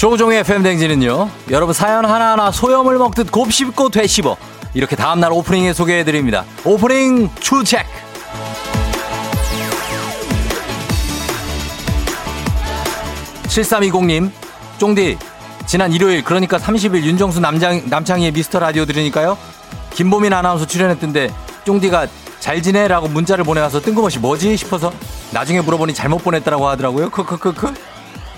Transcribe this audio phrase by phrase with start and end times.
[0.00, 1.28] 조종의 FM 댕지는요.
[1.50, 4.34] 여러분 사연 하나하나 소염을 먹듯 곱씹고 되씹어
[4.72, 6.46] 이렇게 다음날 오프닝에 소개해드립니다.
[6.64, 7.84] 오프닝 추책.
[13.42, 14.30] 7320님,
[14.78, 15.18] 쫑디,
[15.66, 19.36] 지난 일요일, 그러니까 30일 윤정수 남장, 남창희의 미스터 라디오 들으니까요.
[19.92, 21.28] 김보민 아나운서 출연했던데,
[21.66, 22.06] 쫑디가
[22.38, 24.94] 잘 지내라고 문자를 보내와서 뜬금없이 뭐지 싶어서
[25.30, 27.10] 나중에 물어보니 잘못 보냈다라고 하더라고요.
[27.10, 27.89] 크크크크.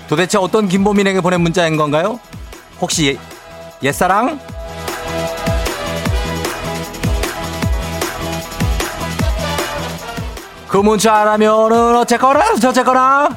[0.07, 2.19] 도대체 어떤 김보민에게 보낸 문자인 건가요?
[2.79, 3.17] 혹시 예,
[3.87, 4.39] 옛사랑?
[10.67, 13.29] 그 문자 알아면은 어쨌거나 저쨌거나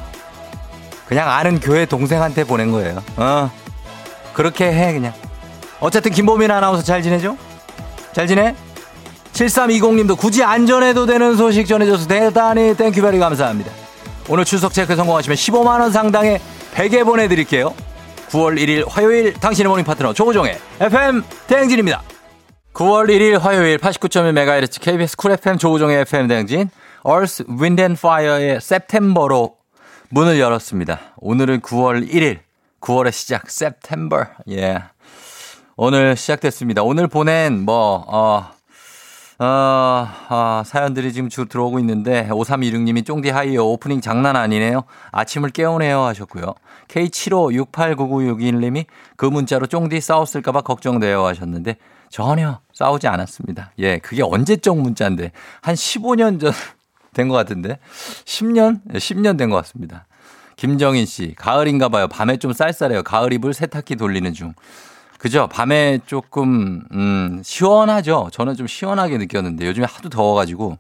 [1.07, 3.03] 그냥 아는 교회 동생한테 보낸 거예요.
[3.17, 3.51] 어
[4.33, 5.13] 그렇게 해 그냥.
[5.79, 7.37] 어쨌든 김보민 아나운서 잘 지내죠?
[8.13, 8.55] 잘 지내?
[9.35, 13.71] 7320님도 굳이 안 전해도 되는 소식 전해줘서 대단히 thank you very 감사합니다.
[14.29, 16.41] 오늘 출석 체크 성공하시면 15만원 상당의
[16.75, 17.75] 베개 보내드릴게요.
[18.29, 22.03] 9월 1일 화요일 당신의 morning 파트너 조우종의 FM 대행진입니다.
[22.73, 26.71] 9월 1일 화요일 89.1MHz KBS 쿨 FM 조우종의 FM 대행진
[27.09, 29.57] Earth, Wind and Fire의 September로
[30.11, 31.15] 문을 열었습니다.
[31.19, 32.41] 오늘은 9월 1일,
[32.81, 34.27] 9월의 시작, September.
[34.51, 34.83] 예.
[35.77, 36.83] 오늘 시작됐습니다.
[36.83, 38.51] 오늘 보낸 뭐, 어,
[39.39, 44.85] 어, 어, 사연들이 지금 쭉 들어오고 있는데 5326님이 쫑디 하이요 오프닝 장난 아니네요.
[45.13, 46.55] 아침을 깨우네요 하셨고요.
[46.89, 51.77] K75689961님이 그 문자로 쫑디 싸웠을까봐 걱정돼요 하셨는데
[52.09, 53.73] 전혀 싸우지 않았습니다.
[53.81, 56.53] 예, 그게 언제적 문자인데 한 15년 전
[57.17, 57.79] 된 것 같은데
[58.27, 58.81] 10년?
[58.93, 60.07] 10년 된 것 같습니다.
[60.57, 62.09] 김정인 씨, 가을인가 봐요.
[62.09, 63.03] 밤에 좀 쌀쌀해요.
[63.03, 64.53] 가을 이불 세탁기 돌리는 중.
[65.19, 65.49] 그죠?
[65.49, 68.29] 밤에 조금, 음, 시원하죠?
[68.33, 70.77] 저는 좀 시원하게 느꼈는데 요즘에 하도 더워가지고.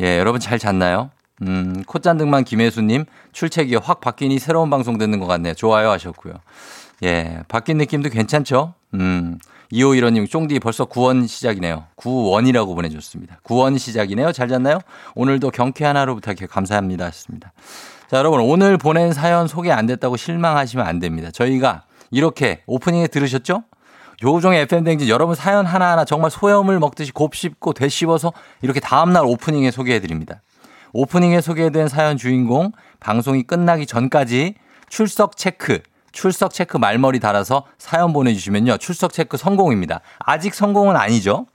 [0.00, 1.10] 예, 여러분 잘 잤나요?
[1.42, 5.54] 음, 콧잔등만 김혜수님, 출첵이 확 바뀌니 새로운 방송 듣는 것 같네요.
[5.54, 6.34] 좋아요 하셨고요.
[7.04, 8.74] 예, 바뀐 느낌도 괜찮죠?
[8.94, 9.38] 음,
[9.72, 11.84] 2515님, 쫑디 벌써 9원 시작이네요.
[11.96, 13.38] 9원이라고 보내줬습니다.
[13.44, 14.32] 9원 시작이네요.
[14.32, 14.80] 잘 잤나요?
[15.14, 17.04] 오늘도 경쾌한 하루 부탁해 감사합니다.
[17.06, 17.52] 하셨습니다.
[18.10, 21.30] 자, 여러분, 오늘 보낸 사연 소개 안 됐다고 실망하시면 안 됩니다.
[21.30, 23.64] 저희가 이렇게 오프닝에 들으셨죠?
[24.22, 28.32] 요종의 FM댕진 여러분 사연 하나하나 정말 소염을 먹듯이 곱씹고 되씹어서
[28.62, 30.42] 이렇게 다음날 오프닝에 소개해드립니다.
[30.92, 34.54] 오프닝에 소개된 사연 주인공 방송이 끝나기 전까지
[34.88, 35.80] 출석 체크
[36.12, 38.78] 출석 체크 말머리 달아서 사연 보내주시면요.
[38.78, 40.00] 출석 체크 성공입니다.
[40.18, 41.46] 아직 성공은 아니죠.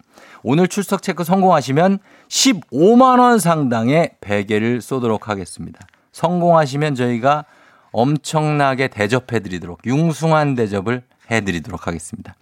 [0.43, 1.99] 오늘 출석 체크 성공하시면
[2.29, 5.79] 15만원 상당의 베개를 쏘도록 하겠습니다.
[6.11, 7.45] 성공하시면 저희가
[7.93, 12.35] 엄청나게 대접해 드리도록 융숭한 대접을 해 드리도록 하겠습니다.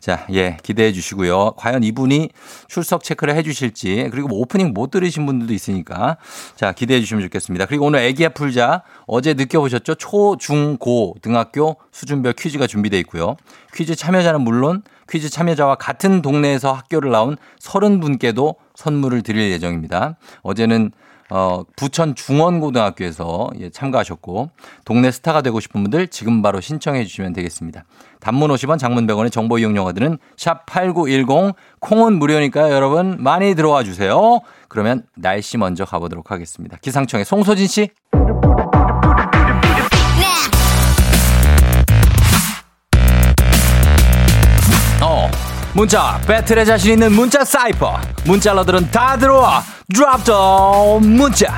[0.00, 1.54] 자, 예, 기대해 주시고요.
[1.56, 2.30] 과연 이분이
[2.68, 6.16] 출석 체크를 해 주실지, 그리고 뭐 오프닝 못 들으신 분들도 있으니까,
[6.54, 7.66] 자, 기대해 주시면 좋겠습니다.
[7.66, 9.96] 그리고 오늘 애기야 풀자, 어제 느껴보셨죠?
[9.96, 13.36] 초, 중, 고 등학교 수준별 퀴즈가 준비되어 있고요.
[13.74, 20.16] 퀴즈 참여자는 물론 퀴즈 참여자와 같은 동네에서 학교를 나온 30분께도 선물을 드릴 예정입니다.
[20.42, 20.92] 어제는
[21.30, 24.50] 어, 부천 중원고등학교에서 예, 참가하셨고
[24.84, 27.84] 동네 스타가 되고 싶은 분들 지금 바로 신청해 주시면 되겠습니다.
[28.20, 32.72] 단문 50원 장문 100원의 정보 이용료가 드는 샵 8910 콩은 무료니까요.
[32.72, 34.40] 여러분 많이 들어와 주세요.
[34.68, 36.76] 그러면 날씨 먼저 가보도록 하겠습니다.
[36.80, 37.90] 기상청의 송소진 씨.
[45.76, 48.00] 문자 배틀에 자신 있는 문자 사이퍼.
[48.24, 51.52] 문자러들은 다 들어와 드랍 더 문자.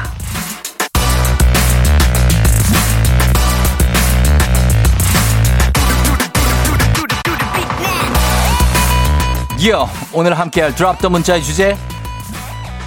[9.69, 11.76] 요 오늘 함께할 드랍 더 문자의 주제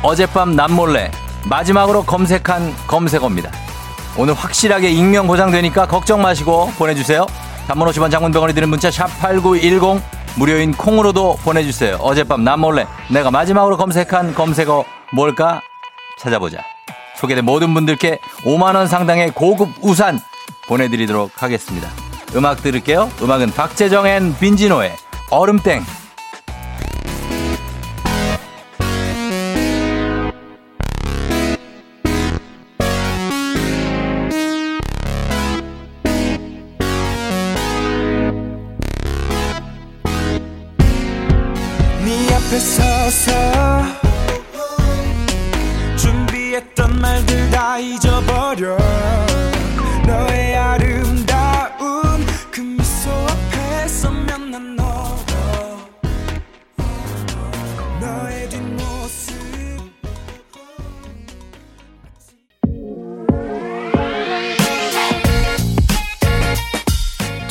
[0.03, 1.11] 어젯밤 남몰래
[1.45, 3.49] 마지막으로 검색한 검색어입니다.
[4.17, 7.25] 오늘 확실하게 익명 보장되니까 걱정 마시고 보내주세요.
[7.67, 11.95] 단문 50원 장문 100원이 드는 문자 샵 8910 무료인 콩으로도 보내주세요.
[11.95, 15.61] 어젯밤 남몰래 내가 마지막으로 검색한 검색어 뭘까
[16.19, 16.59] 찾아보자.
[17.17, 20.19] 소개된 모든 분들께 5만원 상당의 고급 우산
[20.67, 21.89] 보내드리도록 하겠습니다.
[22.35, 23.11] 음악 들을게요.
[23.21, 24.95] 음악은 박재정 and 빈지노의
[25.29, 25.83] 얼음땡.
[43.21, 43.83] 서서
[45.95, 48.75] 준비했던 말들 다 잊어버려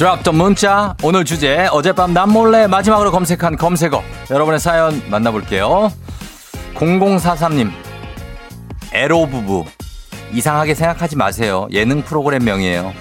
[0.00, 0.96] 드랍 더 문자.
[1.02, 4.02] 오늘 주제 어젯밤 남몰래 마지막으로 검색한 검색어.
[4.30, 5.92] 여러분의 사연 만나볼게요.
[6.74, 7.70] 0043님
[8.94, 9.66] 에로 부부.
[10.32, 11.68] 이상하게 생각하지 마세요.
[11.70, 12.94] 예능 프로그램 명이에요.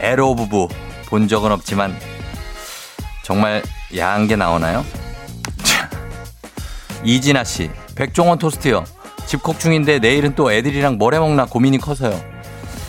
[0.00, 0.66] 에로 부부.
[1.06, 1.94] 본 적은 없지만
[3.22, 3.62] 정말
[3.96, 4.84] 야한 게 나오나요?
[7.04, 8.82] 이진아 씨 백종원 토스트요.
[9.26, 12.20] 집콕 중인데 내일은 또 애들이랑 뭘 해먹나 고민이 커서요.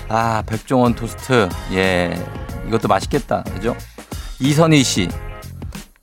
[0.09, 1.47] 아 백종원 토스트.
[1.73, 2.17] 예
[2.67, 3.43] 이것도 맛있겠다.
[3.43, 3.75] 그죠?
[4.39, 5.09] 이선희 씨.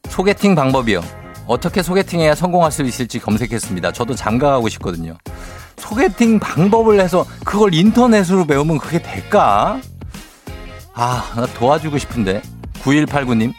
[0.08, 1.02] 소개팅 방법이요.
[1.46, 3.92] 어떻게 소개팅해야 성공할 수 있을지 검색했습니다.
[3.92, 5.16] 저도 장가가고 싶거든요.
[5.76, 9.80] 소개팅 방법을 해서 그걸 인터넷으로 배우면 그게 될까?
[10.94, 12.42] 아, 나 도와주고 싶은데.
[12.82, 13.52] 9189님.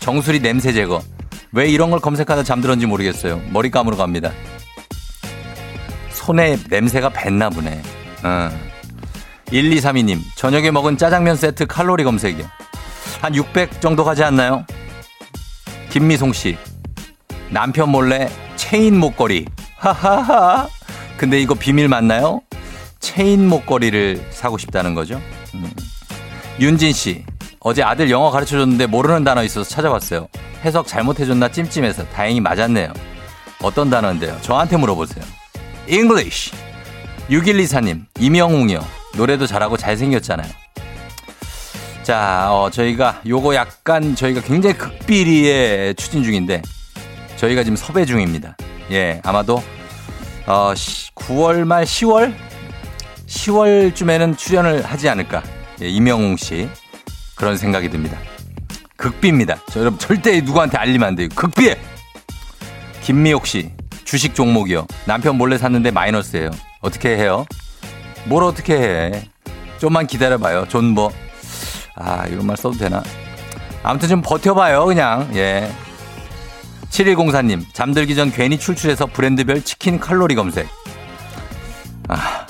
[0.00, 1.00] 정수리 냄새 제거.
[1.52, 3.40] 왜 이런 걸 검색하다 잠들었는지 모르겠어요.
[3.50, 4.32] 머리 감으러 갑니다.
[6.12, 7.82] 손에 냄새가 뱄나 보네.
[8.24, 8.67] 어.
[9.50, 12.46] 1232님, 저녁에 먹은 짜장면 세트 칼로리 검색이요.
[13.20, 14.64] 한 600 정도 가지 않나요?
[15.90, 16.56] 김미송 씨,
[17.50, 19.46] 남편 몰래 체인 목걸이.
[19.76, 20.68] 하하하.
[21.16, 22.40] 근데 이거 비밀 맞나요?
[23.00, 25.20] 체인 목걸이를 사고 싶다는 거죠?
[25.54, 25.70] 음.
[26.60, 27.24] 윤진 씨,
[27.60, 30.28] 어제 아들 영어 가르쳐 줬는데 모르는 단어 있어서 찾아봤어요.
[30.64, 32.92] 해석 잘못해줬나 찜찜해서 다행히 맞았네요.
[33.62, 34.36] 어떤 단어인데요?
[34.42, 35.24] 저한테 물어보세요.
[35.88, 36.52] English.
[37.30, 38.84] 6124님, 이명웅이요.
[39.16, 40.48] 노래도 잘하고 잘생겼잖아요.
[42.02, 46.62] 자, 어, 저희가 요거 약간 저희가 굉장히 극비리에 추진 중인데
[47.36, 48.56] 저희가 지금 섭외 중입니다.
[48.90, 49.62] 예, 아마도
[50.46, 50.72] 어,
[51.14, 52.34] 9월 말 10월
[53.26, 55.42] 10월쯤에는 출연을 하지 않을까.
[55.82, 56.68] 예, 이명웅 씨
[57.34, 58.16] 그런 생각이 듭니다.
[58.96, 59.58] 극비입니다.
[59.70, 61.28] 저 여러분 절대 누구한테 알리면 안 돼요.
[61.34, 61.78] 극비에
[63.02, 63.70] 김미옥 씨
[64.04, 64.86] 주식 종목이요.
[65.04, 66.50] 남편 몰래 샀는데 마이너스예요.
[66.80, 67.44] 어떻게 해요?
[68.24, 69.28] 뭘 어떻게 해.
[69.78, 70.66] 좀만 기다려봐요.
[70.68, 71.10] 존버.
[71.96, 73.02] 아, 이런 말 써도 되나?
[73.82, 75.30] 아무튼 좀 버텨봐요, 그냥.
[75.34, 75.70] 예.
[76.90, 80.66] 7104님, 잠들기 전 괜히 출출해서 브랜드별 치킨 칼로리 검색.
[82.08, 82.46] 아,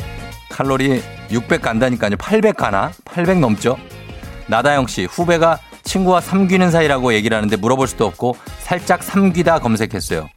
[0.51, 2.17] 칼로리 600 간다니까요.
[2.17, 2.93] 800 가나?
[3.05, 3.77] 800 넘죠?
[4.47, 10.29] 나다영 씨, 후배가 친구와 삼귀는 사이라고 얘기를 하는데 물어볼 수도 없고 살짝 삼귀다 검색했어요.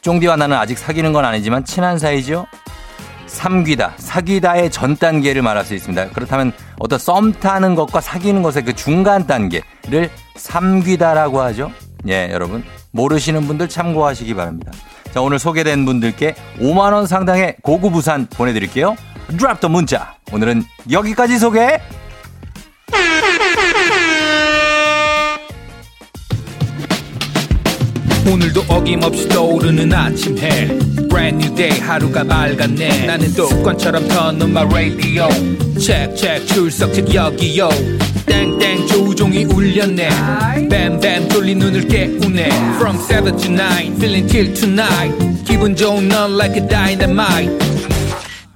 [0.00, 2.46] 쫑디와 나는 아직 사귀는 건 아니지만 친한 사이죠?
[3.26, 6.10] 삼귀다, 사귀다의 전 단계를 말할 수 있습니다.
[6.10, 11.72] 그렇다면 어떤 썸 타는 것과 사귀는 것의 그 중간 단계를 삼귀다라고 하죠.
[12.08, 12.64] 예, 여러분.
[12.92, 14.72] 모르시는 분들 참고하시기 바랍니다.
[15.12, 18.96] 자, 오늘 소개된 분들께 5만원 상당의 고급 우산 보내드릴게요.
[19.28, 20.14] 드랍 더 문자.
[20.32, 21.80] 오늘은 여기까지 소개!
[28.28, 30.66] 오늘도 어김없이 떠오르는 아침 해.
[31.08, 33.06] Brand new day 하루가 밝았네.
[33.06, 35.28] 나는 습관처럼 터는 마 radio.
[35.80, 37.68] 체크 출석 책 여기요.
[38.26, 40.08] 땡땡 조종이 울렸네.
[40.68, 42.48] 뱀뱀 돌린 눈을 깨우네.
[42.76, 45.44] From 7 to 9 feeling till tonight.
[45.44, 47.56] 기분 좋은 넌 like a dynamite.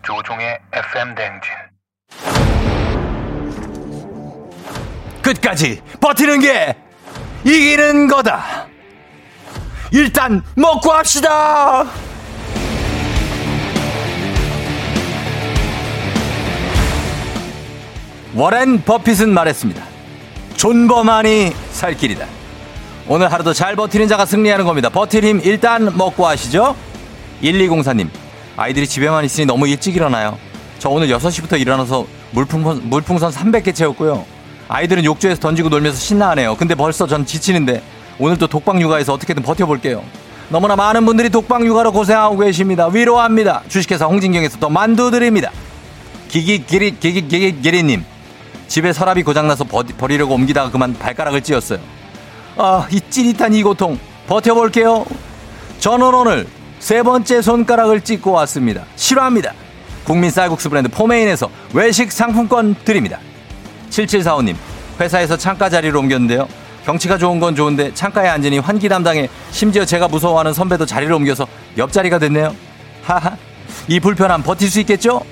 [0.02, 1.52] 조종의 FM 댕진.
[5.22, 6.74] 끝까지 버티는 게
[7.44, 8.69] 이기는 거다!
[9.90, 11.84] 일단 먹고 합시다!
[18.34, 19.82] 워렌 버핏은 말했습니다.
[20.56, 22.26] 존버만이 살 길이다.
[23.08, 24.88] 오늘 하루도 잘 버티는 자가 승리하는 겁니다.
[24.88, 26.76] 버틸 힘 일단 먹고 하시죠.
[27.42, 28.08] 1204님,
[28.56, 30.38] 아이들이 집에만 있으니 너무 일찍 일어나요.
[30.78, 34.24] 저 오늘 6시부터 일어나서 물풍선, 물풍선 300개 채웠고요.
[34.68, 36.56] 아이들은 욕조에서 던지고 놀면서 신나하네요.
[36.56, 37.82] 근데 벌써 전 지치는데
[38.20, 40.04] 오늘도 독방 육아에서 어떻게든 버텨볼게요.
[40.50, 42.86] 너무나 많은 분들이 독방 육아로 고생하고 계십니다.
[42.86, 43.62] 위로합니다.
[43.68, 45.50] 주식회사 홍진경에서 더 만두 드립니다.
[46.28, 48.04] 기기기리 기기기기기리님
[48.68, 51.78] 집에 서랍이 고장나서 버리, 버리려고 옮기다가 그만 발가락을 찧었어요.
[52.56, 53.98] 아, 이 찌릿한 이 고통
[54.28, 55.06] 버텨볼게요.
[55.78, 56.46] 저는 오늘
[56.78, 58.84] 세 번째 손가락을 찢고 왔습니다.
[58.96, 59.54] 싫어합니다.
[60.04, 63.18] 국민 쌀국수 브랜드 포메인에서 외식 상품권 드립니다.
[63.90, 64.56] 7745님,
[65.00, 66.46] 회사에서 창가 자리로 옮겼는데요.
[66.84, 71.46] 경치가 좋은 건 좋은데 창가에 앉으니 환기 담당에 심지어 제가 무서워하는 선배도 자리를 옮겨서
[71.76, 72.54] 옆자리가 됐네요.
[73.02, 73.36] 하하,
[73.88, 75.22] 이 불편함 버틸 수 있겠죠?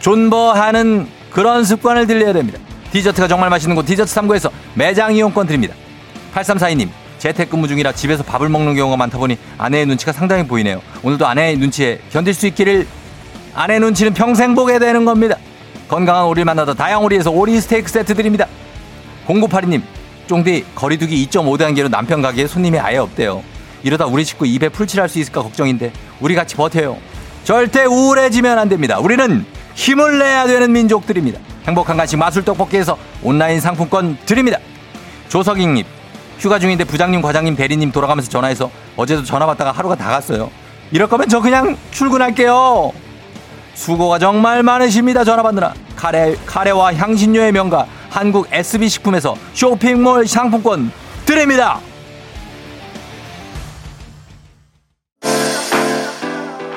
[0.00, 2.58] 존버하는 그런 습관을 들려야 됩니다.
[2.92, 5.74] 디저트가 정말 맛있는 곳 디저트 3구에서 매장 이용권 드립니다.
[6.34, 6.88] 8342님,
[7.18, 10.80] 재택근무 중이라 집에서 밥을 먹는 경우가 많다 보니 아내의 눈치가 상당히 보이네요.
[11.02, 12.86] 오늘도 아내의 눈치에 견딜 수 있기를
[13.54, 15.36] 아내 눈치는 평생 보게 되는 겁니다.
[15.88, 18.46] 건강한 오리를 만나다 다양오리에서 오리 스테이크 세트 드립니다.
[19.26, 19.82] 0982님,
[20.26, 23.42] 쫑디 거리두기 2.5단계로 남편 가게에 손님이 아예 없대요.
[23.82, 26.96] 이러다 우리 식구 입에 풀칠할 수 있을까 걱정인데 우리 같이 버텨요.
[27.44, 28.98] 절대 우울해지면 안 됩니다.
[28.98, 31.38] 우리는 힘을 내야 되는 민족들입니다.
[31.66, 34.58] 행복한 간식 마술 떡볶이에서 온라인 상품권 드립니다.
[35.28, 35.84] 조석익님
[36.38, 40.50] 휴가 중인데 부장님 과장님 대리님 돌아가면서 전화해서 어제도 전화 받다가 하루가 다 갔어요.
[40.90, 42.92] 이럴 거면 저 그냥 출근할게요.
[43.76, 45.22] 수고가 정말 많으십니다.
[45.22, 45.74] 전화 받느라.
[45.94, 50.90] 카레, 카레와 향신료의 명가 한국 SB식품에서 쇼핑몰 상품권
[51.26, 51.78] 드립니다.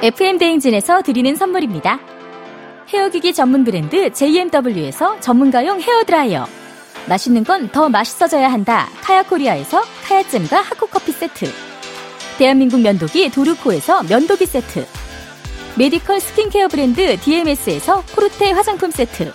[0.01, 1.99] FM 대행진에서 드리는 선물입니다.
[2.93, 6.45] 헤어기기 전문 브랜드 JMW에서 전문가용 헤어드라이어.
[7.07, 8.87] 맛있는 건 더 맛있어져야 한다.
[9.01, 11.45] 카야코리아에서 카야잼과 하코커피 세트.
[12.37, 14.85] 대한민국 면도기 도르코에서 면도기 세트.
[15.75, 19.31] medical 스킨케어 브랜드 DMS에서 코르테 화장품 세트.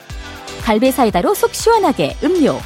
[0.63, 2.59] 갈배 사이다로 속 시원하게 음료.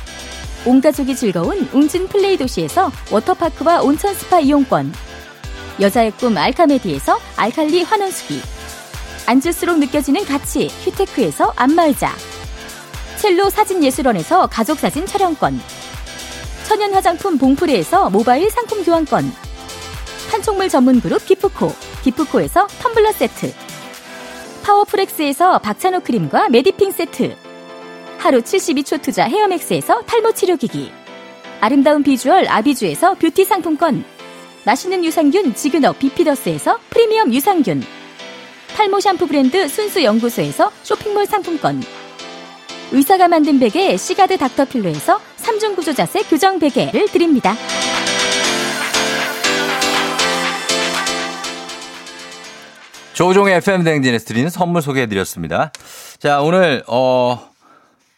[0.64, 4.92] 온 가족이 즐거운 웅진 플레이 도시에서 워터파크와 온천 스파 이용권.
[5.80, 8.40] 여자의 꿈 알카메디에서 알칼리 환원수기.
[9.26, 12.12] 앉을수록 느껴지는 가치 휴테크에서 안마의자.
[13.18, 15.60] 첼로 사진예술원에서 가족사진 촬영권.
[16.66, 19.32] 천연 화장품 봉프레에서 모바일 상품 교환권.
[20.30, 21.72] 판촉물 전문 그룹 기프코.
[22.02, 23.52] 기프코에서 텀블러 세트.
[24.62, 27.36] 파워프렉스에서 박찬호 크림과 메디핑 세트.
[28.18, 30.92] 하루 72초 투자 헤어맥스에서 탈모 치료기기.
[31.60, 34.04] 아름다운 비주얼 아비주에서 뷰티 상품권.
[34.64, 37.82] 맛있는 유산균 지그넉 비피더스에서 프리미엄 유산균.
[38.76, 41.82] 탈모 샴푸 브랜드 순수 연구소에서 쇼핑몰 상품권.
[42.92, 47.54] 의사가 만든 베개 시가드 닥터필로에서 3중 구조 자세 교정 베개를 드립니다.
[53.18, 55.72] 조종의 FM 대행진에서 드리는 선물 소개해드렸습니다.
[56.20, 57.50] 자, 오늘, 어,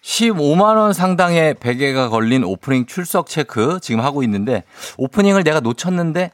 [0.03, 4.63] 15만원 상당의 베개가 걸린 오프닝 출석 체크 지금 하고 있는데,
[4.99, 6.33] 오프닝을 내가 놓쳤는데,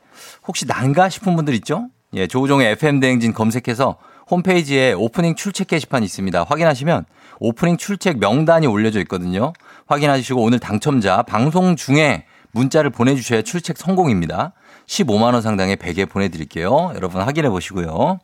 [0.49, 1.87] 혹시 난가 싶은 분들 있죠?
[2.14, 6.42] 예, 조종의 FM 대행진 검색해서 홈페이지에 오프닝 출첵 게시판이 있습니다.
[6.42, 7.04] 확인하시면
[7.38, 9.52] 오프닝 출첵 명단이 올려져 있거든요.
[9.87, 14.54] 확인하시고 오늘 당첨자 방송 중에 문자를 보내주셔야 출첵 성공입니다.
[14.88, 16.90] 15만원 상당의 베개 보내드릴게요.
[16.96, 18.18] 여러분 확인해 보시고요.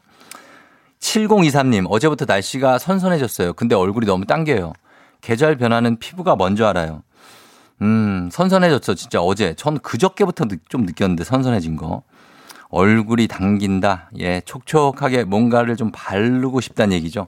[1.06, 3.52] 7023님, 어제부터 날씨가 선선해졌어요.
[3.54, 4.72] 근데 얼굴이 너무 당겨요.
[5.20, 7.02] 계절 변화는 피부가 먼저 알아요.
[7.82, 8.94] 음, 선선해졌죠.
[8.94, 9.54] 진짜 어제.
[9.54, 12.02] 전 그저께부터 느- 좀 느꼈는데 선선해진 거.
[12.70, 14.10] 얼굴이 당긴다.
[14.20, 17.26] 예, 촉촉하게 뭔가를 좀 바르고 싶다는 얘기죠.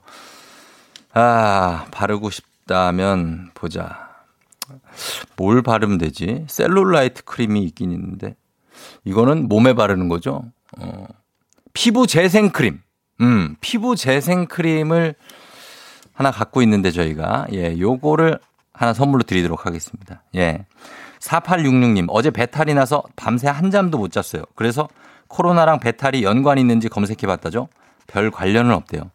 [1.13, 4.09] 아, 바르고 싶다면 보자.
[5.37, 6.45] 뭘 바르면 되지?
[6.49, 8.37] 셀룰라이트 크림이 있긴 있는데.
[9.05, 10.45] 이거는 몸에 바르는 거죠.
[10.79, 11.07] 어,
[11.73, 12.81] 피부 재생 크림.
[13.21, 15.15] 음, 피부 재생 크림을
[16.13, 18.39] 하나 갖고 있는데 저희가 예, 요거를
[18.73, 20.23] 하나 선물로 드리도록 하겠습니다.
[20.37, 20.65] 예.
[21.21, 24.43] 4866님, 어제 배탈이 나서 밤새 한 잠도 못 잤어요.
[24.55, 24.89] 그래서
[25.29, 27.69] 코로나랑 배탈이 연관이 있는지 검색해 봤다죠?
[28.07, 29.11] 별 관련은 없대요.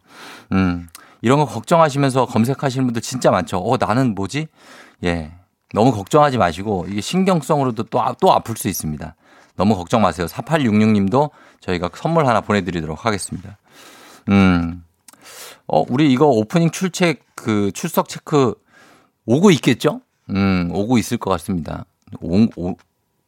[0.52, 0.88] 음,
[1.22, 3.58] 이런 거 걱정하시면서 검색하시는 분들 진짜 많죠.
[3.58, 4.48] 어, 나는 뭐지?
[5.04, 5.30] 예.
[5.72, 9.14] 너무 걱정하지 마시고 이게 신경성으로도 또, 아- 또 아플 수 있습니다.
[9.56, 10.26] 너무 걱정 마세요.
[10.26, 11.30] 4866님도
[11.60, 13.58] 저희가 선물 하나 보내드리도록 하겠습니다.
[14.28, 14.84] 음.
[15.66, 18.54] 어, 우리 이거 오프닝 출첵 그 출석 체크
[19.26, 20.00] 오고 있겠죠?
[20.30, 21.84] 음, 오고 있을 것 같습니다.
[22.20, 22.74] 온, 오,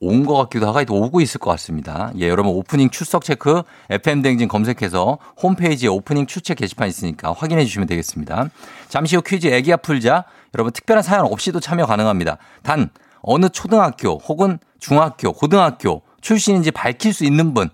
[0.00, 2.12] 온것 같기도 하고 하여튼 오고 있을 것 같습니다.
[2.18, 7.86] 예, 여러분 오프닝 출석 체크 FM 댕진 검색해서 홈페이지에 오프닝 출첵 게시판 있으니까 확인해 주시면
[7.86, 8.50] 되겠습니다.
[8.88, 10.24] 잠시 후 퀴즈 애기야 풀자.
[10.54, 12.38] 여러분 특별한 사연 없이도 참여 가능합니다.
[12.62, 12.90] 단
[13.22, 17.68] 어느 초등학교 혹은 중학교, 고등학교 출신인지 밝힐 수 있는 분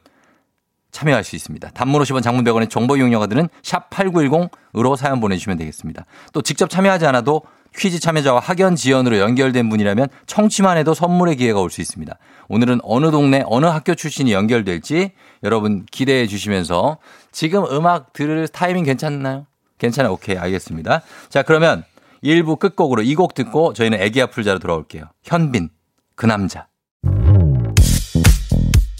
[0.91, 1.71] 참여할 수 있습니다.
[1.71, 6.07] 단문 50원 장문 100원의 정보 이용료가 드는 샵 8910으로 사연 보내주시면 되겠습니다.
[6.33, 7.43] 또 직접 참여하지 않아도
[7.77, 12.17] 퀴즈 참여자와 학연 지연으로 연결된 분이라면 청취만 해도 선물의 기회가 올 수 있습니다.
[12.49, 15.13] 오늘은 어느 동네 어느 학교 출신이 연결될지
[15.43, 16.97] 여러분 기대해 주시면서
[17.31, 19.47] 지금 음악 들을 타이밍 괜찮나요?
[19.77, 20.15] 괜찮아요.
[20.15, 21.03] 오케이 알겠습니다.
[21.29, 21.85] 자 그러면
[22.25, 25.05] 1부 끝곡으로 이 곡 듣고 저희는 애기야 풀자로 돌아올게요.
[25.23, 25.69] 현빈
[26.17, 26.68] 그 남자.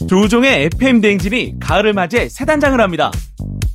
[0.09, 3.11] 조우종의 FM 대행진이 가을을 맞이해 새 단장을 합니다.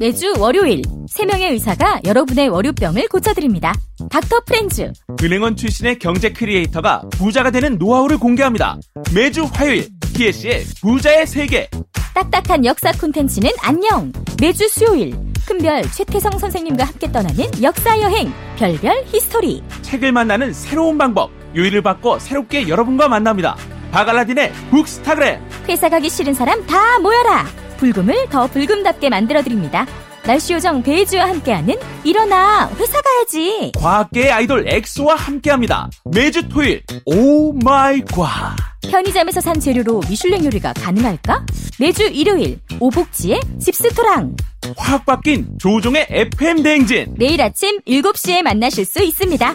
[0.00, 3.73] 매주 월요일 3명의 의사가 여러분의 월요병을 고쳐드립니다.
[4.11, 8.76] 닥터 프렌즈 은행원 출신의 경제 크리에이터가 부자가 되는 노하우를 공개합니다.
[9.14, 11.71] 매주 화요일 TS의 부자의 세계
[12.14, 14.12] 딱딱한 역사 콘텐츠는 안녕
[14.43, 15.14] 매주 수요일
[15.47, 22.19] 큰별 최태성 선생님과 함께 떠나는 역사 여행 별별 history 책을 만나는 새로운 방법 요일을 바꿔
[22.19, 23.57] 새롭게 여러분과 만납니다.
[23.94, 25.40] 바갈라딘의 북스타그램.
[25.68, 27.46] 회사 가기 싫은 사람 다 모여라.
[27.76, 29.86] 불금을 더 불금답게 만들어드립니다.
[30.24, 33.70] 날씨 요정 베이지와 함께하는 일어나 회사 가야지.
[33.78, 35.88] 과학계의 아이돌 엑소와 함께합니다.
[36.12, 38.56] 매주 토요일 oh my 과
[38.90, 41.46] 편의점에서 산 재료로 미슐랭 요리가 가능할까?
[41.78, 44.34] 매주 일요일 오복지의 집스토랑.
[44.76, 47.14] 확 바뀐 조종의 FM 대행진.
[47.16, 49.54] 내일 아침 7시에 만나실 수 있습니다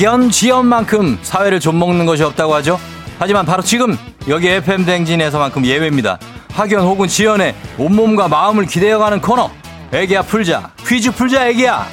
[0.00, 2.80] 학연 지연만큼 사회를 좀 먹는 것이 없다고 하죠.
[3.18, 6.18] 하지만 바로 지금 여기 FM 댕진에서만큼 예외입니다.
[6.54, 9.50] 학연 혹은 지연의 온몸과 마음을 기대어가는 코너.
[9.92, 11.86] 애기야 풀자 퀴즈 풀자 애기야.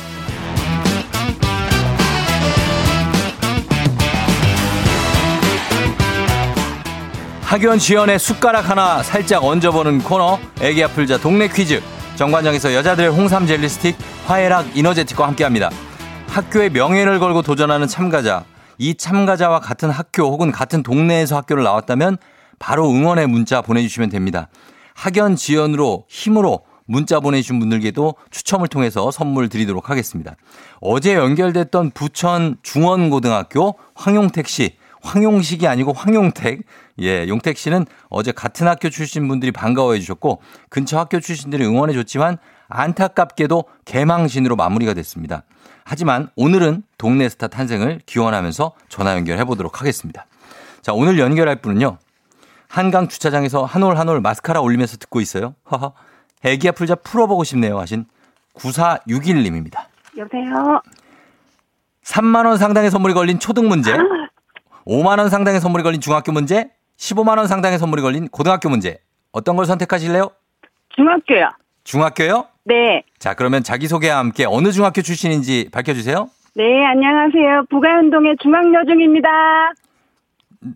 [7.43, 11.83] 학연 지연의 숟가락 하나 살짝 얹어보는 코너 애기야 풀자 동네 퀴즈
[12.15, 13.97] 정관장에서 여자들의 홍삼 젤리 스틱
[14.27, 15.69] 화해락 이너제틱과 함께합니다.
[16.37, 18.45] 학교의 명예를 걸고 도전하는 참가자
[18.77, 22.17] 이 참가자와 같은 학교 혹은 같은 동네에서 학교를 나왔다면
[22.59, 24.47] 바로 응원의 문자 보내주시면 됩니다.
[24.93, 30.35] 학연 지연으로 힘으로 문자 보내주신 분들께도 추첨을 통해서 선물 드리도록 하겠습니다.
[30.79, 36.61] 어제 연결됐던 부천 중원고등학교 황용택 씨 황용식이 아니고 황용택.
[37.01, 42.37] 예, 용택 씨는 어제 같은 학교 출신 분들이 반가워해 주셨고 근처 학교 출신들이 응원해 줬지만
[42.67, 45.43] 안타깝게도 개망신으로 마무리가 됐습니다.
[45.91, 50.25] 하지만 오늘은 동네 스타 탄생을 기원하면서 전화 연결해 보도록 하겠습니다.
[50.81, 51.97] 자, 오늘 연결할 분은요.
[52.67, 55.55] 한강 주차장에서 한 올 한 올 마스카라 올리면서 듣고 있어요.
[55.71, 55.93] 허허.
[56.43, 58.05] 애기야 풀자 풀어보고 싶네요 하신
[58.55, 59.85] 9461님입니다.
[60.17, 60.81] 여보세요.
[62.03, 63.93] 3만원 상당의 선물이 걸린 초등 문제,
[64.85, 68.99] 5만원 상당의 선물이 걸린 중학교 문제, 15만원 상당의 선물이 걸린 고등학교 문제.
[69.31, 70.29] 어떤 걸 선택하실래요?
[70.95, 71.49] 중학교요.
[71.83, 72.45] 중학교요?
[72.67, 73.03] 네.
[73.17, 76.29] 자, 그러면 자기소개와 함께 어느 중학교 출신인지 밝혀주세요.
[76.55, 77.65] 네, 안녕하세요.
[77.69, 79.29] 부가연동의 중앙여중입니다.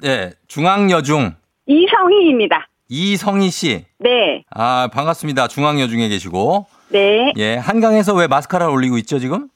[0.02, 2.68] 네, 중앙여중 이성희입니다.
[2.88, 3.86] 이성희 씨.
[4.00, 4.44] 네.
[4.52, 5.50] 아, 반갑습니다.
[5.50, 6.68] 중앙여중에 계시고.
[6.90, 7.34] 네.
[7.38, 9.50] 예, 한강에서 왜 마스카라를 올리고 있죠, 지금?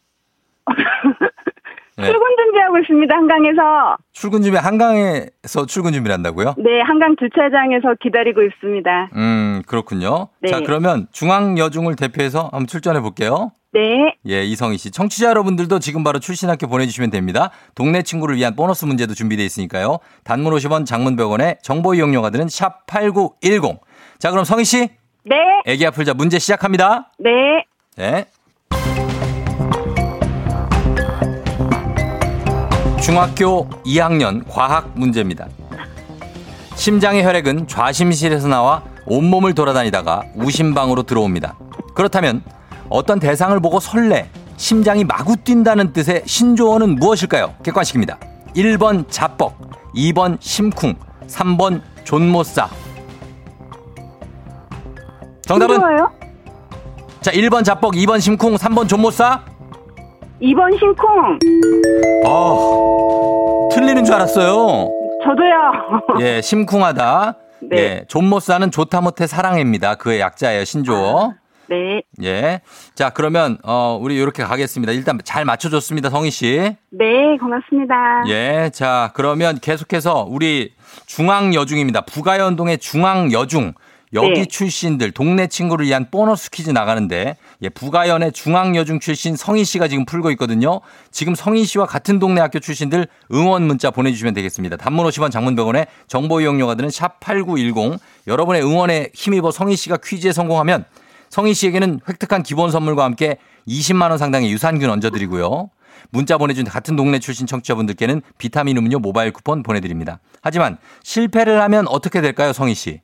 [1.98, 2.06] 네.
[2.06, 3.13] 출근 준비하고 있습니다.
[3.13, 3.97] 한강에서.
[4.13, 6.55] 출근 준비, 한강에서 출근 준비를 한다고요?
[6.57, 9.09] 네, 한강 주차장에서 기다리고 있습니다.
[9.15, 10.29] 음, 그렇군요.
[10.41, 10.49] 네.
[10.49, 13.51] 자, 그러면 중앙여중을 대표해서 한번 출전해 볼게요.
[13.73, 14.15] 네.
[14.27, 14.89] 예, 이성희 씨.
[14.91, 17.51] 청취자 여러분들도 지금 바로 출신 학교 보내주시면 됩니다.
[17.75, 19.99] 동네 친구를 위한 보너스 문제도 준비되어 있으니까요.
[20.23, 23.79] 단문 50원, 장문 100원에 정보 이용료가 드는 샵 8910.
[24.17, 24.89] 자, 그럼 성희 씨.
[25.23, 25.35] 네.
[25.65, 27.11] 애기 아플자 문제 시작합니다.
[27.19, 27.65] 네.
[27.97, 28.25] 네.
[33.05, 35.45] 중학교 2학년 과학 문제입니다.
[36.73, 41.55] 심장의 혈액은 좌심실에서 나와 온몸을 돌아다니다가 우심방으로 들어옵니다.
[41.93, 42.41] 그렇다면
[42.89, 47.53] 어떤 대상을 보고 설레, 심장이 마구 뛴다는 뜻의 신조어는 무엇일까요?
[47.61, 48.17] 객관식입니다.
[48.55, 49.53] 1번 자뻑,
[49.93, 50.95] 2번 심쿵,
[51.27, 52.67] 3번 존모싸.
[55.43, 56.11] 정답은 좋아요.
[57.21, 59.43] 자, 1번 자뻑, 2번 심쿵, 3번 존모싸.
[60.41, 61.39] 2번 심쿵.
[62.28, 64.91] 어, 틀리는 줄 알았어요.
[65.24, 66.19] 저도요.
[66.21, 67.36] 예, 심쿵하다.
[67.62, 67.78] 네.
[67.78, 69.95] 예, 존모싸는 좋다 못해 사랑해입니다.
[69.95, 71.34] 그의 약자예요, 신조어.
[71.67, 72.04] 네.
[72.21, 72.62] 예.
[72.93, 74.93] 자, 그러면, 어, 우리 이렇게 가겠습니다.
[74.93, 76.76] 일단 잘 맞춰줬습니다, 성희 씨.
[76.91, 78.24] 네, 고맙습니다.
[78.28, 78.69] 예.
[78.71, 80.74] 자, 그러면 계속해서 우리
[81.08, 82.02] 중앙여중입니다.
[82.02, 83.74] 부가연동의 중앙여중.
[84.15, 84.45] 여기 네.
[84.45, 90.32] 출신들, 동네 친구를 위한 보너스 퀴즈 나가는데, 예, 부가연의 중앙여중 출신 성희 씨가 지금 풀고
[90.32, 90.82] 있거든요.
[91.12, 94.78] 지금 성희 씨와 같은 동네 학교 출신들 응원 문자 보내주시면 되겠습니다.
[94.78, 97.99] 단문 50원 장문병원에 정보 이용료가 드는 샵 8910.
[98.28, 100.86] 여러분의 응원에 힘입어 성희 씨가 퀴즈에 성공하면
[101.30, 105.69] 성희 씨에게는 획득한 기본 선물과 함께 20만 원 상당의 유산균 얹어드리고요.
[106.12, 110.19] 문자 보내준 같은 동네 출신 청취자분들께는 비타민 음료 모바일 쿠폰 보내드립니다.
[110.41, 113.01] 하지만 실패를 하면 어떻게 될까요, 성희 씨?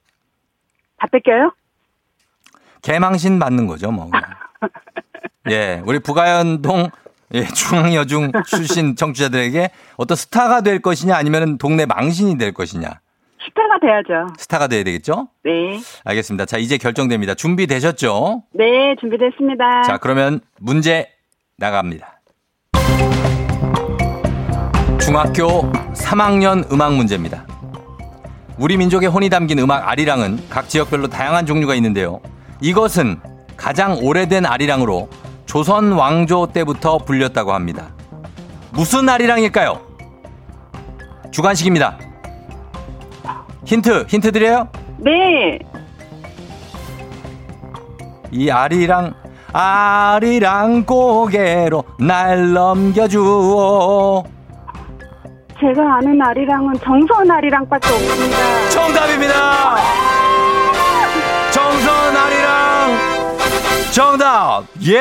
[1.02, 1.52] 다 뺏겨요?
[2.84, 4.10] 개망신 받는 거죠, 뭐.
[4.10, 4.24] 그냥.
[5.50, 6.92] 예, 우리 부가연동
[7.34, 13.00] 예, 중앙여중 출신 청취자들에게 어떤 스타가 될 것이냐 아니면 동네 망신이 될 것이냐.
[13.44, 14.34] 스타가 돼야죠.
[14.38, 15.30] 스타가 돼야 되겠죠?
[15.44, 15.80] 네.
[16.06, 16.46] 알겠습니다.
[16.46, 17.34] 자, 이제 결정됩니다.
[17.34, 18.44] 준비되셨죠?
[18.54, 19.82] 네, 준비됐습니다.
[19.82, 21.10] 자, 그러면 문제
[21.58, 22.22] 나갑니다.
[25.00, 27.48] 중학교 3학년 음악 문제입니다.
[28.62, 32.20] 우리 민족의 혼이 담긴 음악 아리랑은 각 지역별로 다양한 종류가 있는데요.
[32.62, 33.20] 이것은
[33.58, 35.10] 가장 오래된 아리랑으로
[35.48, 37.88] 조선 왕조 때부터 불렸다고 합니다.
[38.70, 39.82] 무슨 아리랑일까요?
[41.32, 41.98] 주관식입니다.
[43.66, 44.68] 힌트, 힌트 드려요?
[45.00, 45.58] 네.
[48.32, 49.16] 이 아리랑
[49.54, 54.24] 아리랑 고개로 날 넘겨주오.
[55.62, 58.70] 제가 아는 아리랑은 정선 아리랑밖에 없습니다.
[58.72, 59.76] 정답입니다.
[61.54, 62.98] 정선 아리랑.
[63.94, 64.64] 정답.
[64.88, 64.98] 예.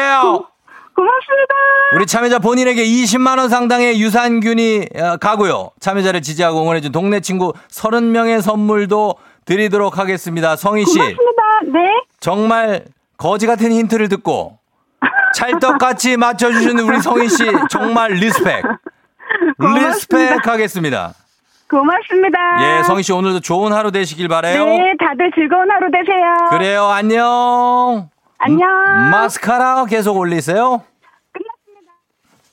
[0.95, 1.55] 고맙습니다.
[1.97, 5.71] 우리 참여자 본인에게 20만 원 상당의 유산균이 어, 가고요.
[5.81, 9.15] 참여자를 지지하고 응원해준 동네 친구 30명의 선물도
[9.47, 10.57] 드리도록 하겠습니다.
[10.57, 10.99] 성희 씨.
[10.99, 11.43] 고맙습니다.
[11.73, 12.03] 네.
[12.21, 12.85] 정말
[13.17, 14.59] 거지 같은 힌트를 듣고
[15.35, 18.63] 찰떡같이 맞춰주신 우리 성희 씨 정말 respect.
[19.59, 19.89] 고맙습니다.
[19.89, 21.15] respect 하겠습니다.
[21.69, 22.39] 고맙습니다.
[22.63, 24.65] 예, 성희 씨 오늘도 좋은 하루 되시길 바래요.
[24.65, 26.51] 네, 다들 즐거운 하루 되세요.
[26.51, 28.09] 그래요, 안녕.
[28.39, 28.69] 안녕.
[28.69, 30.83] 음, 마스카라 계속 올리세요.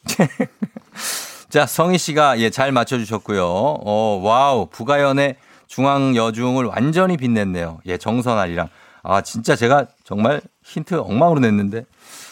[0.05, 0.45] 끝났습니다.
[1.49, 3.43] 자, 성희 씨가 예, 잘 맞춰주셨고요.
[3.47, 4.67] 어, wow.
[4.67, 5.35] 부가연의
[5.67, 7.79] 중앙여중을 완전히 빛냈네요.
[7.87, 8.69] 예, 정선아리랑.
[9.03, 11.85] 아, 진짜 제가 정말 힌트 엉망으로 냈는데.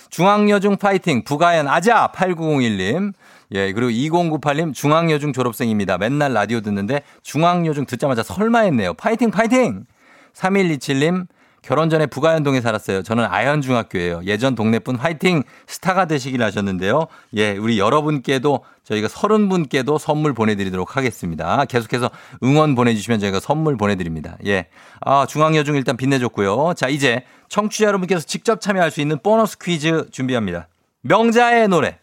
[0.10, 1.24] 중앙여중 파이팅.
[1.24, 2.12] 부가연 아자.
[2.14, 3.14] 8901님.
[3.52, 5.98] 예, 그리고 2098님 중앙여중 졸업생입니다.
[5.98, 8.94] 맨날 라디오 듣는데 중앙여중 듣자마자 설마 했네요.
[8.94, 9.86] 파이팅, 파이팅!
[10.34, 11.28] 3127님
[11.66, 13.02] 결혼 전에 부가연동에 살았어요.
[13.02, 14.22] 저는 아현중학교예요.
[14.26, 17.08] 예전 동네분 화이팅 스타가 되시길 하셨는데요.
[17.38, 21.66] 예, 우리 여러분께도 저희가 서른 분께도 선물 보내드리도록 하겠습니다.
[21.66, 22.12] 계속해서
[22.44, 24.38] 응원 보내주시면 저희가 선물 보내드립니다.
[24.46, 24.68] 예,
[25.02, 26.76] 아 중앙여중 일단 빛내줬고요.
[26.76, 30.68] 자 이제 청취자 여러분께서 직접 참여할 수 있는 보너스 퀴즈 준비합니다.
[31.02, 31.98] 명자의 노래.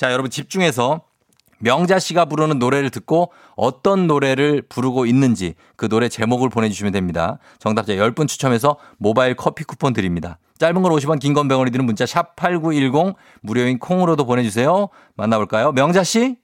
[0.00, 1.02] 자 여러분 집중해서
[1.58, 7.38] 명자 씨가 부르는 노래를 듣고 어떤 노래를 부르고 있는지 그 노래 제목을 보내주시면 됩니다.
[7.58, 10.38] 정답자 10분 추첨해서 모바일 커피 쿠폰 드립니다.
[10.56, 14.88] 짧은 건 50원, 긴 건 100원이 드는 문자 샵 8910 무료인 콩으로도 보내주세요.
[15.16, 15.72] 만나볼까요?
[15.72, 16.38] 명자 씨?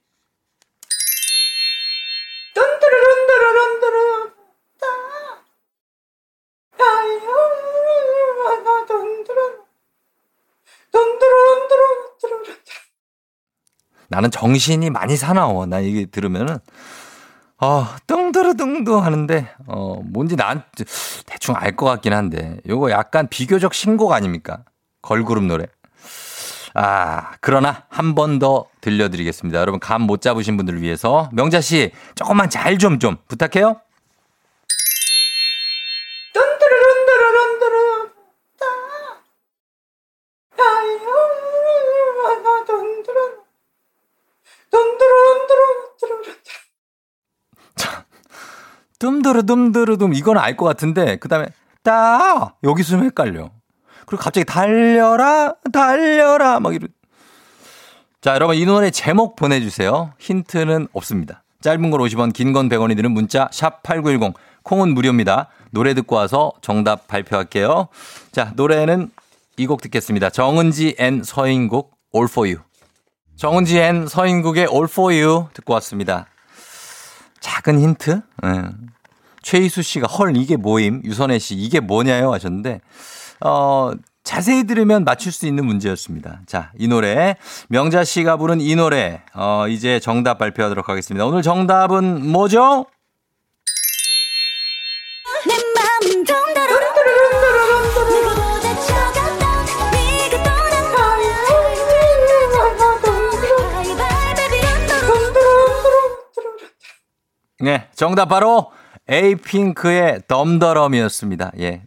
[14.17, 15.67] 나는 정신이 많이 사나워.
[15.67, 16.57] 나 이게 들으면은
[17.61, 20.63] 어, 뚱두루둥두 하는데 어, 뭔지 난
[21.27, 24.63] 대충 알 것 같긴 한데 요거 약간 비교적 신곡 아닙니까?
[25.03, 25.67] 걸그룹 노래.
[26.73, 29.59] 아, 그러나 한 번 더 들려드리겠습니다.
[29.59, 33.79] 여러분 감 못 잡으신 분들을 위해서 명자 씨 조금만 잘 좀좀 부탁해요.
[49.33, 51.47] Dum두루dum두루dum 이건 알 것 같은데 그다음에
[51.83, 53.51] 따 여기서 좀 헷갈려.
[54.05, 56.89] 그리고 갑자기 달려라 달려라 막 이런.
[58.21, 60.13] 자 여러분 이 노래 제목 보내주세요.
[60.19, 61.43] 힌트는 없습니다.
[61.61, 65.47] 짧은 건 50원 긴 건 100원이 드는 문자 샵 8910 콩은 무료입니다.
[65.71, 67.87] 노래 듣고 와서 정답 발표할게요.
[68.31, 69.11] 자 노래는
[69.57, 70.29] 이 곡 듣겠습니다.
[70.29, 72.63] 정은지 and 서인국 All For You.
[73.37, 76.27] 정은지 and 서인국의 All For You 듣고 왔습니다.
[77.39, 78.21] 작은 힌트?
[78.45, 78.63] 예.
[79.47, 81.01] 최희수 씨가 헐 이게 뭐임?
[81.05, 82.81] 유선혜 씨 이게 뭐냐요 하셨는데
[83.45, 86.41] 어 자세히 들으면 맞출 수 있는 문제였습니다.
[86.45, 87.37] 자, 이 노래
[87.69, 91.25] 명자 씨가 부른 이 노래 어 이제 정답 발표하도록 하겠습니다.
[91.25, 92.87] 오늘 정답은 뭐죠?
[107.59, 108.71] 네, 정답 바로
[109.09, 111.51] 에이핑크의 덤더럼이었습니다.
[111.59, 111.83] 예.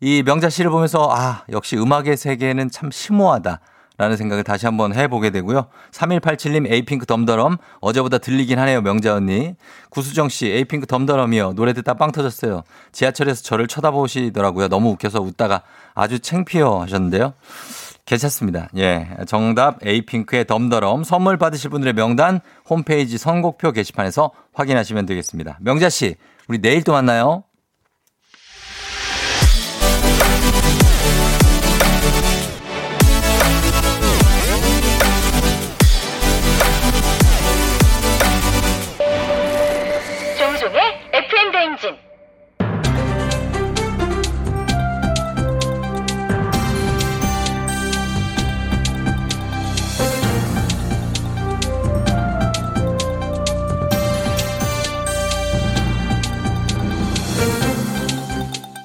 [0.00, 3.60] 이 명자 씨를 보면서 아, 역시 음악의 세계는 참 심오하다.
[4.00, 5.66] 라는 생각을 다시 한번 해보게 되고요.
[5.90, 9.56] 3187님 에이핑크 덤더럼 어제보다 들리긴 하네요 명자 언니.
[9.90, 11.54] 구수정 씨 에이핑크 덤더럼이요.
[11.54, 12.62] 노래 듣다 빵 터졌어요.
[12.92, 14.68] 지하철에서 저를 쳐다보시더라고요.
[14.68, 15.62] 너무 웃겨서 웃다가
[15.96, 17.34] 아주 창피해 하셨는데요.
[18.08, 18.70] 괜찮습니다.
[18.76, 19.06] 예.
[19.26, 25.58] 정답 에이핑크의 덤더럼 선물 받으실 분들의 명단 홈페이지 선곡표 게시판에서 확인하시면 되겠습니다.
[25.60, 26.16] 명자 씨,
[26.48, 27.44] 우리 내일 또 만나요.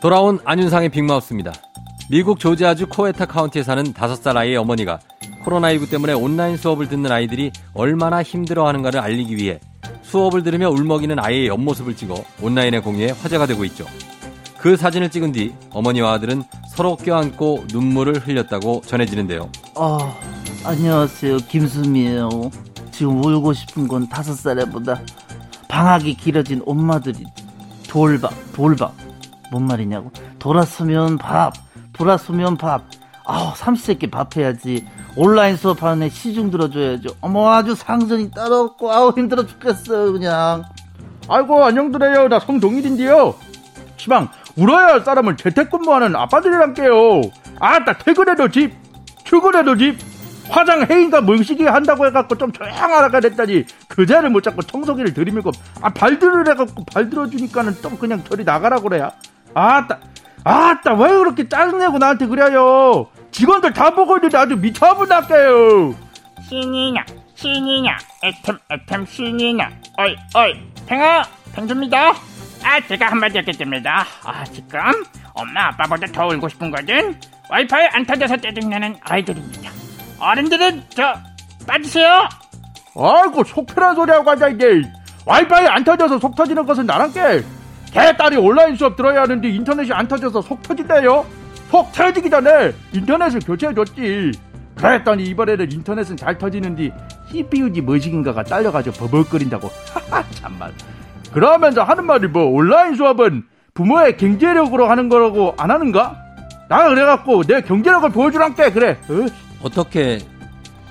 [0.03, 1.53] 돌아온 안윤상의 빅마우스입니다.
[2.11, 4.99] 미국 조지아주 코에타 카운티에 사는 5살 아이의 어머니가
[5.45, 9.61] 코로나19 때문에 온라인 수업을 듣는 아이들이 얼마나 힘들어하는가를 알리기 위해
[10.01, 13.85] 수업을 들으며 울먹이는 아이의 옆모습을 찍어 온라인에 공유해 화제가 되고 있죠.
[14.57, 19.49] 그 사진을 찍은 뒤 어머니와 아들은 서로 껴안고 눈물을 흘렸다고 전해지는데요.
[19.75, 20.13] 아,
[20.65, 21.37] 안녕하세요.
[21.47, 22.29] 김수미예요.
[22.91, 24.99] 지금 울고 싶은 건 다섯 살에보다
[25.69, 27.23] 방학이 길어진 엄마들이
[27.87, 29.12] 돌밥, 돌밥.
[29.53, 30.11] 뭔 말이냐고?
[30.39, 31.53] 돌아서면 밥,
[31.93, 32.85] 돌아서면 밥.
[33.25, 34.85] 아우, 삼시세끼 밥 해야지.
[35.15, 37.09] 온라인 수업하는 애 시중 들어줘야죠.
[37.21, 40.63] 어머, 아주 상전이 따로 없고, 아우, 힘들어 죽겠어요, 그냥.
[41.29, 43.35] 아이고 안녕드려요 나 성동일인데요
[43.97, 47.21] 시방 울어야 할 사람은 재택근무하는 아빠들이란게요
[47.59, 48.73] 아따 퇴근해도 집
[49.23, 49.97] 출근해도 집
[50.49, 56.47] 화장 해인가 물시기 한다고 해갖고 좀 조용하라 그랬더니 그자를 못 잡고 청소기를 들이밀고 아 발들을
[56.49, 59.11] 해갖고 발 들어주니까는 또 그냥 저리 나가라 그래야
[59.53, 59.99] 아따
[60.43, 63.07] 아따 왜 그렇게 짜증내고 나한테 그래요?
[63.31, 65.95] 직원들 다 보고 있는데 아주 미쳐버릴게요.
[66.47, 69.69] 신이냐 신이냐 애템 애템 신이냐.
[69.97, 71.23] 어이 어이 팽아
[71.55, 72.13] 팽주입니다.
[72.63, 74.05] 아 제가 한마디 하겠습니다.
[74.23, 74.79] 아 지금
[75.33, 79.71] 엄마 아빠보다 더 울고 싶은 거든 와이파이 안 터져서 짜증나는 아이들입니다.
[80.19, 81.13] 어른들은 저
[81.67, 82.27] 빠지세요.
[82.95, 84.83] 아이고 속 편한 소리하고 앉아 이게
[85.25, 87.43] 와이파이 안 터져서 속 터지는 것은 나랑께
[87.93, 91.25] 개 딸이 온라인 수업 들어야 하는데 인터넷이 안 터져서 속 터진대요.
[91.69, 94.31] 속 터지기 전에 인터넷을 교체해줬지.
[94.75, 96.91] 그랬더니 이번에는 인터넷은 잘 터지는데
[97.29, 99.69] CPU지 뭐시긴가가 딸려가지고 버벅거린다고.
[99.93, 100.73] 하하 참말.
[101.31, 103.43] 그러면서 하는 말이 뭐 온라인 수업은
[103.75, 106.15] 부모의 경제력으로 하는 거라고 안 하는가?
[106.69, 108.97] 나 그래갖고 내 경제력을 보여주란께 그래.
[109.09, 109.25] 어?
[109.63, 110.19] 어떻게?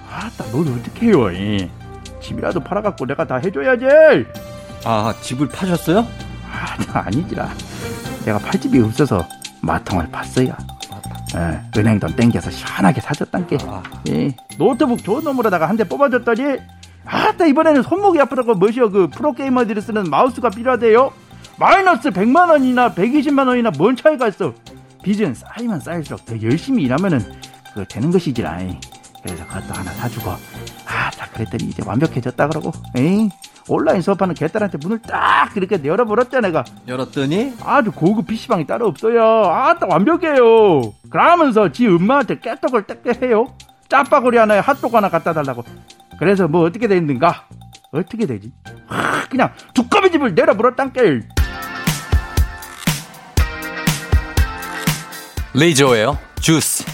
[0.08, 1.30] 아따 뭘 어떻게 해요?
[1.32, 1.68] 이.
[2.20, 3.86] 집이라도 팔아갖고 내가 다 해줘야지
[4.84, 6.06] 아 집을 파셨어요?
[6.94, 7.48] 아 아니지라.
[8.24, 9.26] 내가 팔 집이 없어서
[9.62, 10.54] 마통을 봤어요
[11.34, 13.56] 예, 은행 돈 땡겨서 시원하게 사줬단 게.
[14.08, 14.34] 예.
[14.58, 16.58] 노트북 좋은 놈으로다가 한 대 뽑아줬더니
[17.06, 21.10] 아따 이번에는 손목이 아프다고 뭐시여 그 프로게이머들이 쓰는 마우스가 필요하대요.
[21.58, 24.52] 마이너스 100만 원이나 120만 원이나 뭔 차이가 있어.
[25.02, 27.20] 빚은 쌓이면 쌓일수록 더 열심히 일하면은
[27.74, 28.78] 그거 되는 것이지라 이.
[29.22, 30.32] 그래서 그것도 하나 사주고
[30.86, 33.28] 아딱 그랬더니 이제 완벽해졌다 그러고 에이
[33.68, 36.64] 온라인 수업하는 개딸한테 문을 딱 그렇게 열어버렸대 내가.
[36.88, 37.54] 열었더니?
[37.64, 39.22] 아주 고급 PC방이 따로 없어요.
[39.22, 40.92] 아딱 완벽해요.
[41.10, 43.46] 그러면서 지 엄마한테 깨떡을 떼게 해요.
[43.88, 45.62] 짜파구리 하나에 핫도그 하나 갖다 달라고.
[46.18, 47.46] 그래서 뭐 어떻게 됐는가?
[47.92, 48.50] 어떻게 되지?
[48.86, 51.20] 하, 그냥 두꺼비 집을 내려버렸단께
[55.54, 56.18] 레이저예요.
[56.40, 56.84] 주스.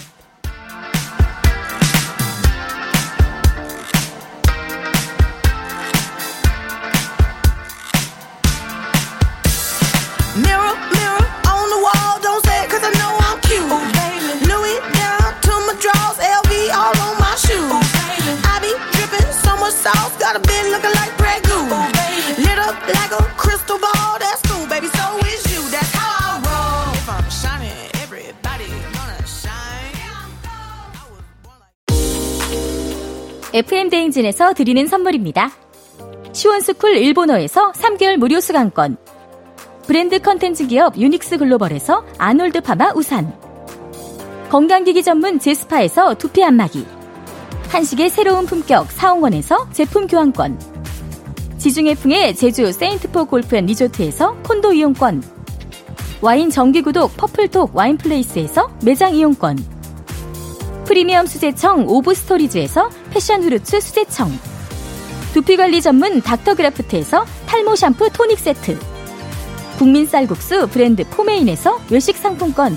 [20.29, 21.73] Got a bit looking like Grey Goose.
[22.45, 25.61] Lit up like a crystal ball, that's cool, baby, so is you.
[25.73, 26.93] That's how I roll.
[26.93, 29.97] If I'm shining, everybody gonna shine.
[33.53, 35.51] FM 대행진에서 드리는 선물입니다.
[36.33, 38.97] 시원스쿨 일본어에서 3개월 무료 수강권.
[39.87, 43.33] 브랜드 컨텐츠 기업 유닉스 글로벌에서 아놀드 파마 우산.
[44.51, 46.98] 건강기기 전문 제스파에서 두피 안마기.
[47.69, 50.59] 한식의 새로운 품격 사홍원에서 제품 교환권.
[51.59, 55.23] 지중해풍의 제주 세인트포 골프앤 리조트에서 콘도 이용권.
[56.19, 59.63] 와인 정기구독 퍼플톡 와인플레이스에서 매장 이용권.
[60.85, 64.31] 프리미엄 수제청 오브스토리즈에서 패션 후르츠 수제청.
[65.35, 68.79] 두피관리 전문 닥터그라프트에서 탈모 샴푸 토닉 세트.
[69.77, 72.75] 국민 쌀국수 브랜드 포메인에서 외식 상품권.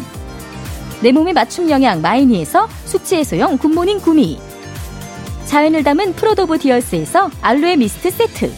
[1.00, 4.38] 내 몸에 맞춤 영양 마이니에서 숙취 해소용 굿모닝 구미.
[5.52, 8.50] 자연을 담은 프로도브 디얼스에서 알로에 미스트 세트.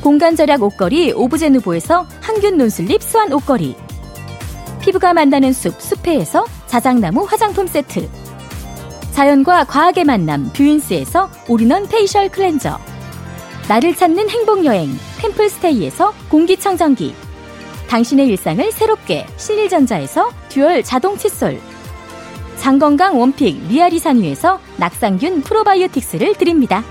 [0.00, 3.76] 공간 절약 옷걸이 오브제누보에서 항균 non-slip 수완 옷걸이.
[4.80, 8.08] 피부가 만나는 숲 숲회에서 자작나무 화장품 세트.
[9.12, 12.76] 자연과 과학의 만남 뷰인스에서 all-in-one facial cleanser.
[13.68, 17.14] 나를 찾는 행복여행 템플스테이에서 공기청정기.
[17.86, 21.60] 당신의 일상을 새롭게 신일전자에서 dual 자동 칫솔.
[22.58, 26.82] 장건강 one pick 리아리 산유에서 낙산균 프로바이오틱스를 드립니다.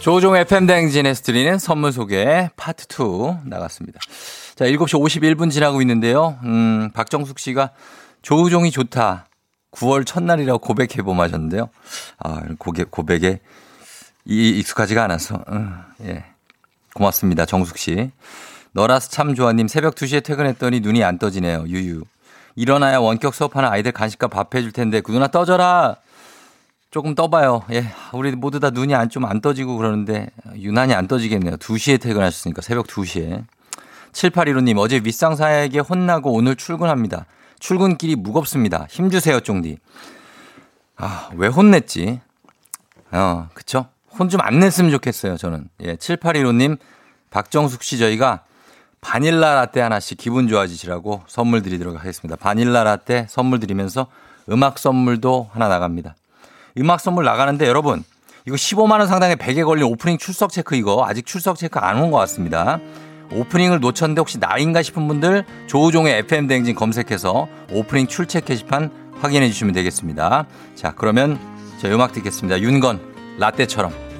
[0.00, 4.00] 조우종 FM 대행진에서 드리는 선물 소개 파트 2 나갔습니다.
[4.56, 6.38] 자, 7시 51분 지나고 있는데요.
[6.42, 7.70] 음, 박정숙 씨가
[8.22, 9.26] 조우종이 좋다.
[9.70, 11.68] 9월 첫날이라고 고백해봄 하셨는데요.
[12.18, 13.38] 아, 고백, 고백에
[14.24, 15.44] 이 익숙하지가 않아서.
[15.50, 16.24] 음, 예.
[16.94, 17.46] 고맙습니다.
[17.46, 18.10] 정숙 씨.
[18.72, 21.64] 너라서 참 좋아님 새벽 2시에 퇴근했더니 눈이 안 떠지네요.
[21.68, 22.02] 유유.
[22.56, 25.96] 일어나야 원격 수업하는 아이들 간식과 밥 해줄 텐데 그 누나 떠져라.
[26.90, 27.62] 조금 떠봐요.
[27.72, 27.86] 예.
[28.12, 31.56] 우리 모두 다 눈이 안좀안 떠지고 그러는데 유난히 안 떠지겠네요.
[31.56, 33.44] 2시에 퇴근하셨으니까 새벽 2시에.
[34.12, 37.24] 7815님, 어제 윗상사에게 혼나고 오늘 출근합니다.
[37.58, 38.86] 출근길이 무겁습니다.
[38.90, 39.78] 힘주세요, 쫑디.
[40.98, 42.20] 아, 왜 혼냈지?
[43.10, 43.86] 어, 그쵸?
[44.18, 45.68] 혼 좀 안 냈으면 좋겠어요, 저는.
[45.80, 46.76] 예, 7815님,
[47.30, 48.44] 박정숙 씨 저희가
[49.12, 52.36] 바닐라 라떼 하나씩 기분 좋아지시라고 선물 드리도록 하겠습니다.
[52.36, 54.06] 바닐라 라떼 선물 드리면서
[54.48, 56.14] 음악 선물도 하나 나갑니다.
[56.78, 58.04] 음악 선물 나가는데 여러분,
[58.46, 62.10] 이거 15만 원 상당의 베개 걸린 오프닝 출석 체크 이거 아직 출석 체크 안 온
[62.10, 62.78] 것 같습니다.
[63.32, 69.74] 오프닝을 놓쳤는데 혹시 나인가 싶은 분들 조우종의 FM 대행진 검색해서 오프닝 출첵 게시판 확인해 주시면
[69.74, 70.46] 되겠습니다.
[70.74, 71.38] 자, 그러면
[71.80, 72.60] 저 음악 듣겠습니다.
[72.60, 73.00] 윤건,
[73.38, 74.11] 라떼처럼.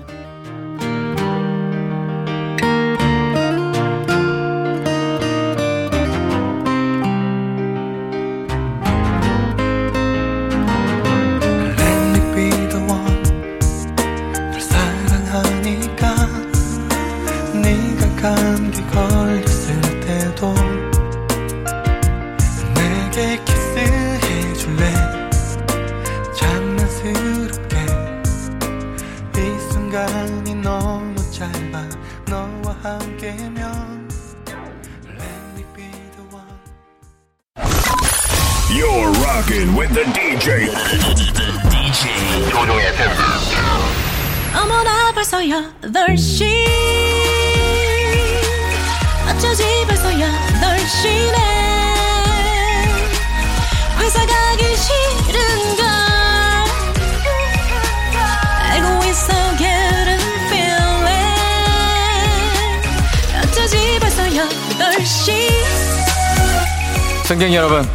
[67.62, 67.88] 여러분,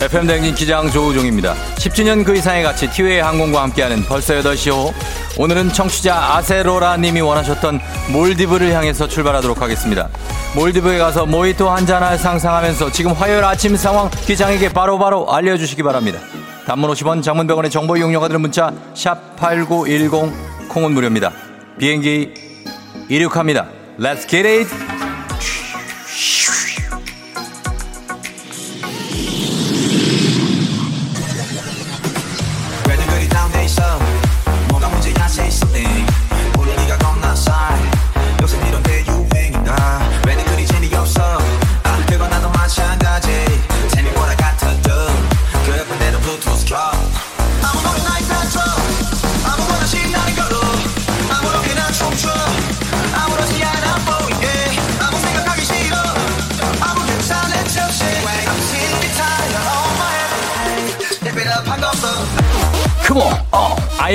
[0.00, 1.54] FM 대행진 기장 조우종입니다.
[1.76, 4.94] 10주년 그 이상의 가치 티웨이 항공과 함께하는 벌써 8시 호.
[5.36, 7.80] 오늘은 청취자 아세로라 님이 원하셨던
[8.14, 10.08] 몰디브를 향해서 출발하도록 하겠습니다.
[10.54, 16.18] 몰디브에 가서 모히또 한잔할 상상하면서 지금 화요일 아침 상황 기장에게 바로바로 알려주시기 바랍니다.
[16.64, 20.32] 단문 50원 장문병원의 정보 이용료가 드는 문자 샵 8910
[20.70, 21.30] 콩은 무료입니다.
[21.78, 22.32] 비행기
[23.10, 23.66] 이륙합니다.
[23.98, 24.89] Let's get it!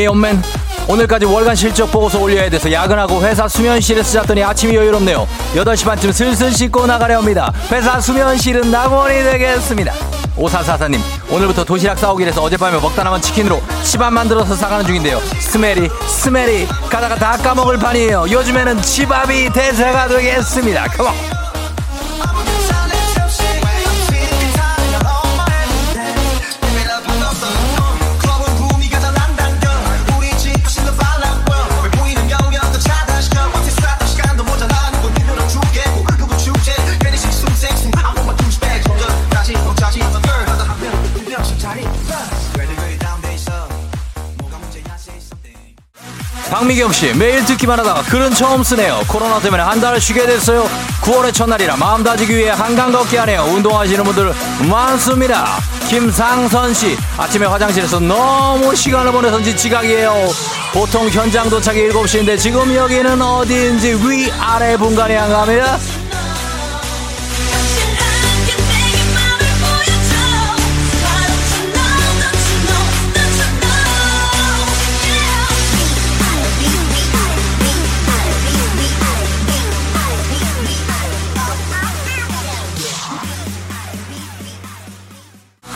[0.06, 0.42] 어 아이언맨.
[0.88, 5.28] 오늘까지 월간 실적 보고서 올려야 돼서 야근하고 회사 수면실에서 잤더니 아침이 여유롭네요.
[5.56, 7.52] 8시 반쯤 슬슬 씻고 나가려 합니다.
[7.72, 9.94] 회사 수면실은 낙원이 되겠습니다.
[10.38, 15.20] 오사사사님 오늘부터 도시락 싸오기로 해서 어젯밤에 먹다 남은 치킨으로 집밥 만들어서 싸가는 중인데요.
[15.40, 16.68] smell이 smell이.
[16.90, 18.26] 가다가 다 까먹을 판이에요.
[18.30, 20.88] 요즘에는 집밥이 대세가 되겠습니다.
[20.90, 21.35] come on
[46.66, 49.02] 박미경 씨 매일 듣기만 하다가 글은 처음 쓰네요.
[49.08, 50.68] 코로나 때문에 한달 쉬게 됐어요.
[51.04, 53.44] 9월의 첫날이라 마음 다지기 위해 한강 걷기 하네요.
[53.44, 54.34] 운동하시는 분들
[54.68, 55.60] 많습니다.
[55.88, 60.12] 김상선 씨 아침에 화장실에서 너무 시간을 보내선지 지각이에요.
[60.74, 65.78] 보통 현장 도착이 7시인데 지금 여기는 어디인지 위아래 분간이 안 갑니다.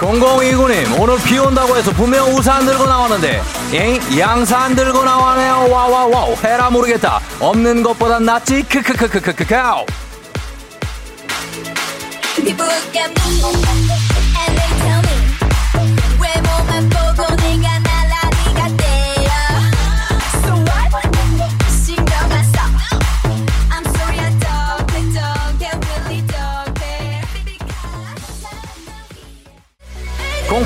[0.09, 3.43] 공공이구님 오늘 비 온다고 해서 분명 우산 들고 나왔는데
[3.73, 3.99] 엥?
[4.17, 5.71] 양산 들고 나와네요.
[5.71, 6.35] 와와와우.
[6.43, 7.19] 해라 모르겠다.
[7.39, 8.63] 없는 것보단 낫지.
[8.63, 9.45] 크크크크크크크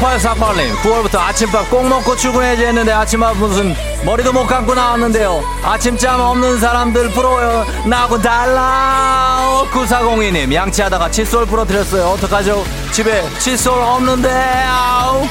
[0.04, 3.74] 0848님 9월부터 아침밥 꼭 먹고 출근해야지 했는데 아침밥 무슨
[4.06, 5.41] 머리도 못 감고 나왔는데요.
[5.64, 7.66] 아침잠 없는 사람들 부러워요.
[7.86, 9.39] 나하고 달라.
[9.39, 12.04] 어, 9402님 양치하다가 칫솔 부러뜨렸어요.
[12.04, 12.66] 어떡하죠?
[12.91, 15.26] 집에 칫솔 없는데 아우.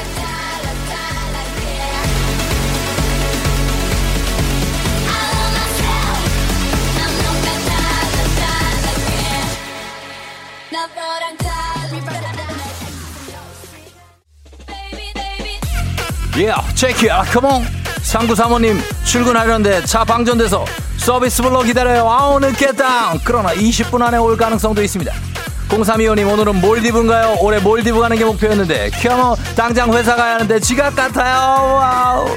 [16.37, 17.63] 예, 체크, 아, come on.
[18.01, 20.65] 3935님, 출근하려는데 차 방전돼서
[20.97, 22.09] 서비스 불러 기다려요.
[22.09, 23.13] 아우, 늦겠다.
[23.23, 25.13] 그러나 20분 안에 올 가능성도 있습니다.
[25.69, 27.37] 0325님, 오늘은 몰디브인가요?
[27.39, 31.75] 올해 몰디브 가는 게 목표였는데, 퀴어머, 당장 회사 가야 하는데 지각 같아요.
[31.75, 32.27] wow.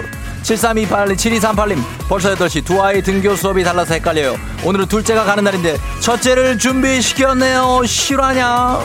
[0.42, 4.36] 7328님, 7238님, 벌써 8시 두 아이 등교 수업이 달라서 헷갈려요.
[4.64, 7.82] 오늘은 둘째가 가는 날인데, 첫째를 준비시켰네요.
[7.84, 8.78] 실화냐?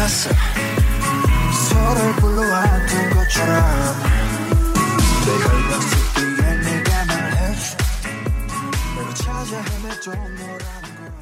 [0.00, 0.30] 됐어
[1.68, 3.54] 서로를 불러왔던 것처럼
[5.26, 6.22] 내가 봤을 때
[6.70, 7.76] 내가 말해줘
[8.96, 11.12] 내가 찾아 헤매줘 너라는 걸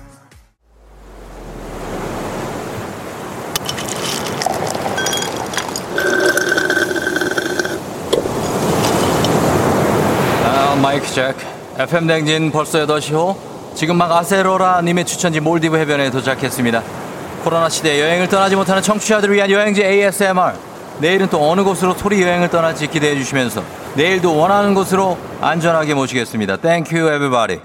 [10.45, 11.45] 아, 마이크 체크.
[11.79, 13.37] FM 댕진 벌써 8시 호.
[13.75, 17.08] 지금 막 아세로라 님의 추천지 몰디브 해변에 도착했습니다.
[17.49, 20.53] 코로나 시대 여행을 떠나지 못하는 청취자들을 위한 여행지 ASMR.
[21.01, 23.65] 내일은 또 어느 곳으로 소리 여행을 떠날지 기대해 주시면서
[23.97, 26.59] 내일도 원하는 곳으로 안전하게 모시겠습니다.
[26.59, 27.63] Thank you everybody.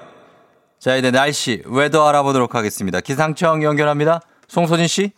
[0.80, 3.02] 자, 이제 날씨, weather 알아보도록 하겠습니다.
[3.02, 4.22] 기상청 연결합니다.
[4.48, 5.12] 송소진 씨.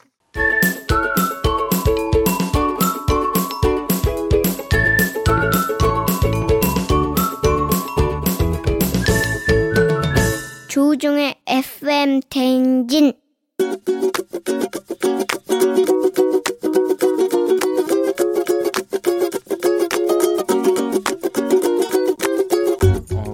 [10.70, 13.13] 조종의 FM 대행진
[13.61, 14.24] 어,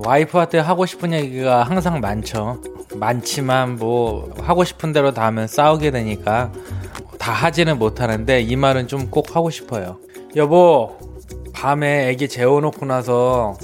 [0.03, 2.61] 와이프한테 하고 싶은 얘기가 항상 많죠.
[2.95, 6.51] 많지만 뭐 하고 싶은 대로 다 하면 싸우게 되니까
[7.17, 9.97] 다 하지는 못하는데 이 말은 좀 꼭 하고 싶어요.
[10.35, 10.97] 여보,
[11.53, 13.57] 밤에 애기 재워놓고 나서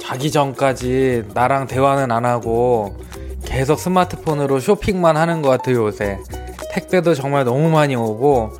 [0.00, 2.96] 자기 전까지 나랑 대화는 안 하고
[3.44, 6.18] 계속 스마트폰으로 쇼핑만 하는 것 같아요 요새.
[6.72, 8.52] 택배도 정말 너무 많이 오고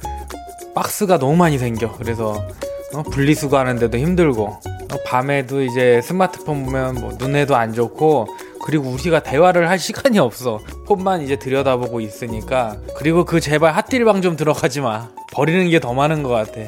[0.74, 1.92] 박스가 너무 많이 생겨.
[1.96, 2.46] 그래서
[2.94, 8.26] 어, 분리수거하는데도 힘들고 어, 밤에도 이제 스마트폰 보면 뭐 눈에도 안 좋고
[8.62, 10.61] 그리고 우리가 대화를 할 시간이 없어.
[10.86, 12.76] 폰만 이제 들여다보고 있으니까.
[12.96, 15.08] 그리고 그 제발 핫딜방 좀 들어가지 마.
[15.32, 16.61] 버리는 게 더 많은 것 같아.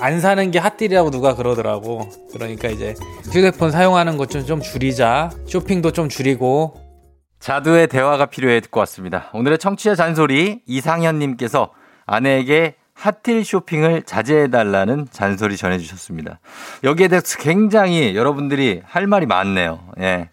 [0.00, 2.08] 안 사는 게 핫딜이라고 누가 그러더라고.
[2.32, 2.94] 그러니까 이제
[3.32, 5.30] 휴대폰 사용하는 것 좀 좀 줄이자.
[5.46, 6.74] 쇼핑도 좀 줄이고
[7.40, 9.30] 자두의 대화가 필요해 듣고 왔습니다.
[9.32, 11.72] 오늘의 청취자 잔소리 이상현님께서
[12.06, 16.40] 아내에게 핫딜 쇼핑을 자제해달라는 잔소리 전해주셨습니다.
[16.82, 19.80] 여기에 대해서 굉장히 여러분들이 할 말이 많네요.
[20.00, 20.30] 예.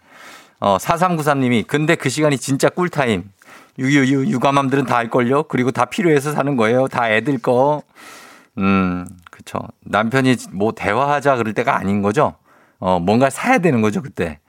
[0.59, 3.29] 어, 4393님이 근데 그 시간이 진짜 꿀타임.
[3.77, 5.43] 유유유 육아맘들은 다 할걸요.
[5.43, 6.87] 그리고 다 필요해서 사는 거예요.
[6.87, 7.83] 다 애들 거.
[8.57, 9.59] 음, 그쵸.
[9.81, 12.35] 남편이 뭐 대화하자 그럴 때가 아닌 거죠.
[12.79, 14.39] 어, 뭔가 사야 되는 거죠, 그때.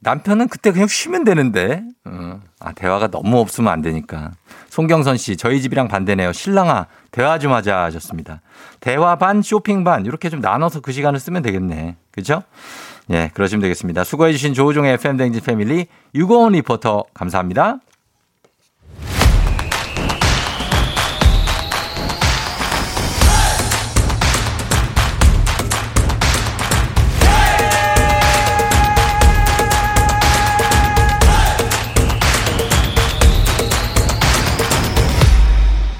[0.00, 1.82] 남편은 그때 그냥 쉬면 되는데.
[2.04, 4.32] 어, 아, 대화가 너무 없으면 안 되니까.
[4.68, 6.32] 송경선 씨, 저희 집이랑 반대네요.
[6.32, 8.40] 신랑아, 대화 좀 하자 하셨습니다.
[8.80, 11.96] 대화 반, 쇼핑 반, 이렇게 좀 나눠서 그 시간을 쓰면 되겠네.
[12.12, 12.42] 그죠?
[13.10, 14.04] 예, 그러시면 되겠습니다.
[14.04, 17.78] 수고해주신 조우종의 FM댕진 패밀리, 유고원 리포터, 감사합니다.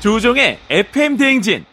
[0.08, 1.66] 조종의 FM 대행진.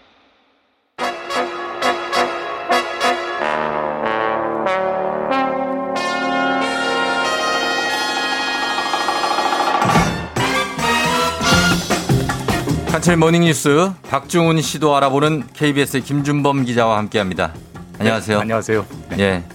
[12.91, 17.53] 간철 모닝뉴스 박중훈 씨도 알아보는 KBS의 김준범 기자와 함께합니다.
[17.99, 18.39] 안녕하세요.
[18.41, 18.85] 안녕하세요.
[19.17, 19.45] 예,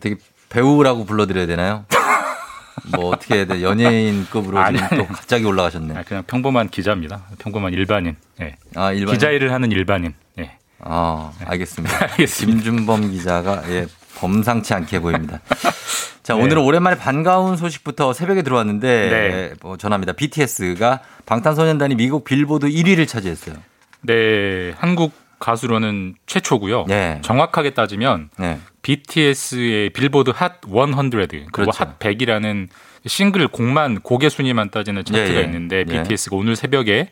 [0.00, 0.16] 되게
[0.48, 1.84] 배우라고 불러드려야 되나요?
[2.90, 3.62] 뭐 어떻게 해야 돼?
[3.62, 5.94] 연예인급으로 아니, 지금 또 갑자기 올라가셨네.
[5.96, 7.24] 아, 그냥 평범한 기자입니다.
[7.38, 8.16] 평범한 일반인.
[8.40, 8.56] 예.
[8.74, 9.14] 아, 일반인?
[9.14, 10.14] 기자 일을 하는 일반인.
[10.38, 10.56] 예.
[10.80, 12.08] 아, 알겠습니다.
[12.16, 15.40] 김준범 기자가 예, 범상치 않게 보입니다.
[16.22, 16.42] 자, 네.
[16.42, 19.16] 오늘은 오랜만에 반가운 소식부터 새벽에 들어왔는데 네.
[19.16, 20.12] 예, 뭐 전합니다.
[20.12, 23.56] BTS가 방탄소년단이 미국 빌보드 1위를 차지했어요.
[24.02, 25.12] 네, 한국
[25.42, 26.84] 가수로는 최초고요.
[26.86, 27.18] 네.
[27.22, 28.30] 정확하게 따지면
[28.82, 31.72] BTS의 빌보드 핫 100, 그리고 그렇죠.
[31.76, 32.68] 핫 100이라는
[33.06, 35.42] 싱글 곡만 곡의 순위만 따지는 차트가 예, 예.
[35.42, 35.84] 있는데 예.
[35.84, 37.10] BTS가 오늘 새벽에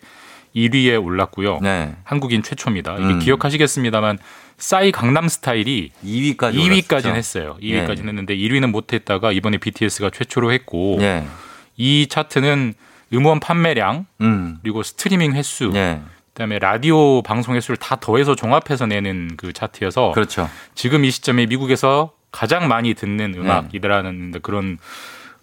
[0.55, 1.59] 1위에 올랐고요.
[1.61, 1.97] 네.
[2.05, 2.95] 한국인 최초입니다.
[2.95, 3.19] 이게 음.
[3.19, 4.19] 기억하시겠습니다만
[4.59, 7.15] 싸이 강남 스타일이 2위까지 2위까지는 올랐죠.
[7.15, 7.57] 했어요.
[7.63, 7.85] 예.
[7.85, 11.25] 2위까지는 했는데 1위는 못했다가 이번에 BTS가 최초로 했고 예.
[11.77, 12.75] 이 차트는
[13.13, 14.59] 음원 판매량 음.
[14.63, 16.01] 그리고 스트리밍 횟수 예.
[16.41, 20.49] 그다음에 라디오 방송 횟수를 다 더해서 종합해서 내는 그 차트여서 그렇죠.
[20.75, 24.79] 지금 이 시점에 미국에서 가장 많이 듣는 음악이라는 그런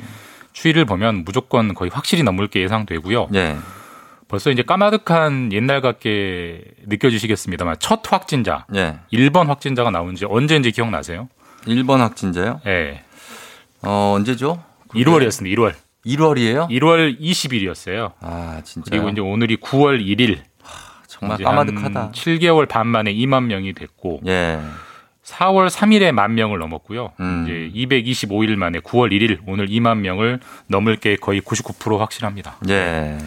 [0.53, 3.27] 추이를 보면 무조건 거의 확실히 넘을 게 예상되고요.
[3.31, 3.57] 네.
[4.29, 8.97] 벌써 이제 까마득한 옛날 같게 느껴지시겠습니다만 첫 확진자, 네.
[9.11, 11.27] 1번 확진자가 나온 지 언제인지 기억나세요?
[11.65, 12.61] 1번 확진자요?
[12.63, 13.03] 네.
[13.83, 14.63] 어, 언제죠?
[14.89, 15.55] 1월이었습니다.
[15.57, 15.73] 1월.
[16.05, 16.69] 1월이에요?
[16.69, 18.13] 1월 20일이었어요.
[18.21, 18.89] 아, 진짜.
[18.89, 20.39] 그리고 이제 오늘이 9월 1일.
[21.07, 21.99] 정말 이제 까마득하다.
[22.01, 24.59] 한 7개월 반 만에 2만 명이 됐고 예.
[25.23, 27.11] 4월 3일에 만 명을 넘었고요.
[27.19, 27.45] 음.
[27.45, 32.57] 이제 225일 만에 9월 1일 오늘 2만 명을 넘을 게 거의 99% 확실합니다.
[32.69, 33.17] 예.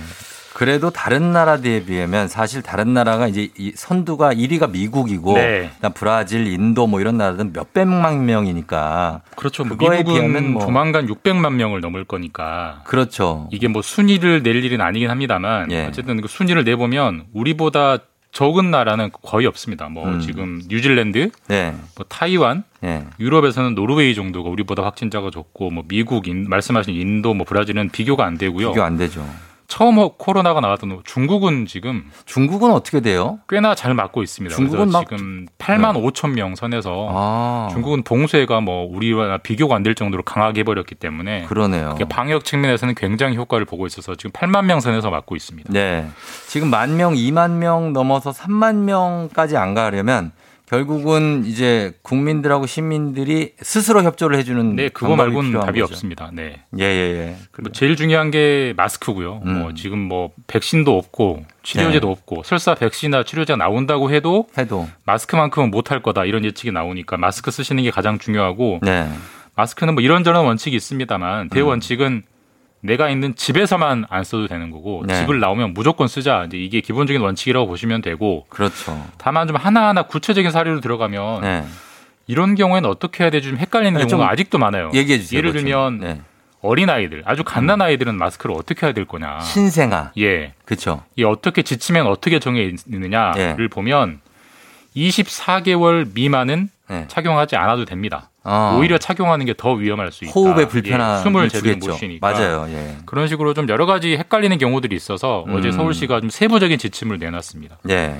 [0.55, 5.71] 그래도 다른 나라들에 비하면 사실 다른 나라가 이제 이 선두가 1위가 미국이고 네.
[5.95, 9.65] 브라질, 인도 뭐 이런 나라들은 몇백만 명이니까 그렇죠.
[9.65, 13.49] 뭐 그거에 미국은 비하면 뭐 조만간 600만 명을 넘을 거니까 그렇죠.
[13.53, 15.87] 이게 뭐 순위를 낼 일은 아니긴 합니다만 예.
[15.87, 17.99] 어쨌든 그 순위를 내보면 우리보다
[18.31, 19.89] 적은 나라는 거의 없습니다.
[19.89, 20.21] 뭐 음.
[20.21, 21.75] 지금 뉴질랜드, 네.
[21.97, 23.05] 뭐 타이완, 예.
[23.19, 28.37] 유럽에서는 노르웨이 정도가 우리보다 확진자가 적고 뭐 미국, 인- 말씀하신 인도, 뭐 브라질은 비교가 안
[28.39, 28.71] 되고요.
[28.73, 29.25] 비교 안 되죠.
[29.67, 33.39] 처음 코로나가 나왔던 중국은 지금 중국은 어떻게 돼요?
[33.49, 34.55] 꽤나 잘 맞고 있습니다.
[34.55, 37.69] 중국은 막- 지금 8만 5천 명 선에서 아.
[37.73, 41.97] 중국은 봉쇄가 뭐 우리와 비교가 안 될 정도로 강하게 해버렸기 때문에 그러네요.
[42.09, 45.73] 방역 측면에서는 굉장히 효과를 보고 있어서 지금 8만 명 선에서 맞고 있습니다.
[45.73, 46.07] 네.
[46.49, 50.33] 지금 만 명, 2만 명 넘어서 3만 명까지 안 가려면
[50.67, 55.93] 결국은 이제 국민들하고 시민들이 스스로 협조를 해주는 네, 그거 말고는 답이 거죠.
[55.93, 56.31] 없습니다.
[56.33, 56.63] 네.
[56.79, 57.37] 예, 예, 예.
[57.61, 59.43] 뭐 제일 중요한 게 마스크고요.
[59.45, 59.59] 음.
[59.61, 62.13] 뭐 지금 뭐 백신도 없고 치료제도 네.
[62.13, 67.51] 없고 설사 백신이나 치료제가 나온다고 해도 해도 마스크만큼은 못 할 거다 이런 예측이 나오니까 마스크
[67.51, 69.07] 쓰시는 게 가장 중요하고 네.
[69.57, 72.23] 마스크는 뭐 이런저런 원칙이 있습니다만 대원칙은
[72.85, 75.15] 내가 있는 집에서만 안 써도 되는 거고 네.
[75.15, 76.45] 집을 나오면 무조건 쓰자.
[76.45, 79.03] 이제 이게 기본적인 원칙이라고 보시면 되고 그렇죠.
[79.17, 81.65] 다만 좀 하나하나 구체적인 사례로 들어가면 네.
[82.27, 84.91] 이런 경우에는 어떻게 해야 되지 좀 헷갈리는 네, 경우가 좀 아직도 많아요.
[84.93, 85.39] 얘기해 주세요.
[85.39, 85.63] 예를 좀.
[85.63, 86.21] 들면 네.
[86.61, 89.41] 어린 아이들, 아주 갓난 아이들은 마스크를 어떻게 해야 될 거냐.
[89.41, 90.13] 신생아.
[90.19, 90.53] 예.
[90.67, 91.03] 그렇죠.
[91.17, 93.69] 이 어떻게 지치면 어떻게 정해 있느냐를 예.
[93.69, 94.21] 보면
[94.97, 97.07] 24개월 미만은 네.
[97.09, 98.31] 착용하지 않아도 됩니다.
[98.45, 98.77] 어.
[98.79, 100.33] 오히려 착용하는 게 더 위험할 수 있다.
[100.33, 101.91] 호흡에 불편함을 예, 숨을 제대로 주겠죠.
[101.93, 102.31] 못 쉬니까.
[102.31, 102.67] 맞아요.
[102.71, 102.97] 예.
[103.07, 105.55] 그런 식으로 좀 여러 가지 헷갈리는 경우들이 있어서 음.
[105.57, 107.79] 어제 서울시가 좀 세부적인 지침을 내놨습니다.
[107.91, 108.17] 예.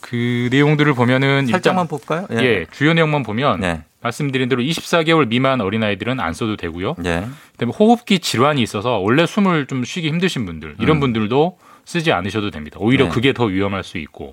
[0.00, 2.26] 그 내용들을 보면은 살짝만 볼까요?
[2.32, 2.66] 예.
[2.70, 3.82] 주요 내용만 보면 네.
[4.02, 6.94] 말씀드린 대로 24개월 미만 어린아이들은 안 써도 되고요.
[7.06, 7.26] 예.
[7.52, 11.00] 그다음에 호흡기 질환이 있어서 원래 숨을 좀 쉬기 힘드신 분들 이런 음.
[11.00, 11.56] 분들도
[11.86, 12.76] 쓰지 않으셔도 됩니다.
[12.80, 13.10] 오히려 네.
[13.10, 14.32] 그게 더 위험할 수 있고.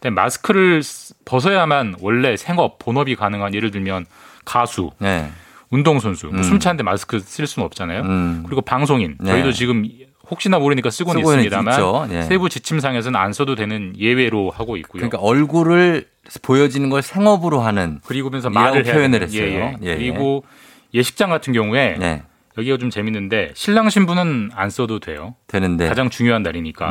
[0.00, 0.08] 예.
[0.08, 4.06] 그다음에 마스크를 쓰- 벗어야만 원래 생업 본업이 가능한 예를 들면
[4.44, 5.28] 가수, 예.
[5.70, 6.42] 운동선수, 뭐 음.
[6.42, 8.02] 숨차는데 마스크 쓸 수는 없잖아요.
[8.02, 8.42] 음.
[8.46, 9.30] 그리고 방송인 네.
[9.30, 9.84] 저희도 지금
[10.30, 12.12] 혹시나 모르니까 쓰고는 쓰고는 있습니다만.
[12.12, 12.22] 예.
[12.22, 15.00] 세부 지침상에서는 안 써도 되는 예외로 하고 있고요.
[15.00, 16.06] 그러니까 얼굴을
[16.42, 19.22] 보여지는 걸 생업으로 하는 그리고 면서 이라고 말을 표현을.
[19.22, 19.42] 했어요.
[19.42, 19.76] 예, 예.
[19.82, 19.96] 예, 예.
[19.96, 20.44] 그리고
[20.94, 22.22] 예식장 같은 경우에 네.
[22.58, 25.34] 여기가 좀 재밌는데 신랑 신부는 안 써도 돼요.
[25.46, 25.88] 되는데.
[25.88, 26.90] 가장 중요한 날이니까.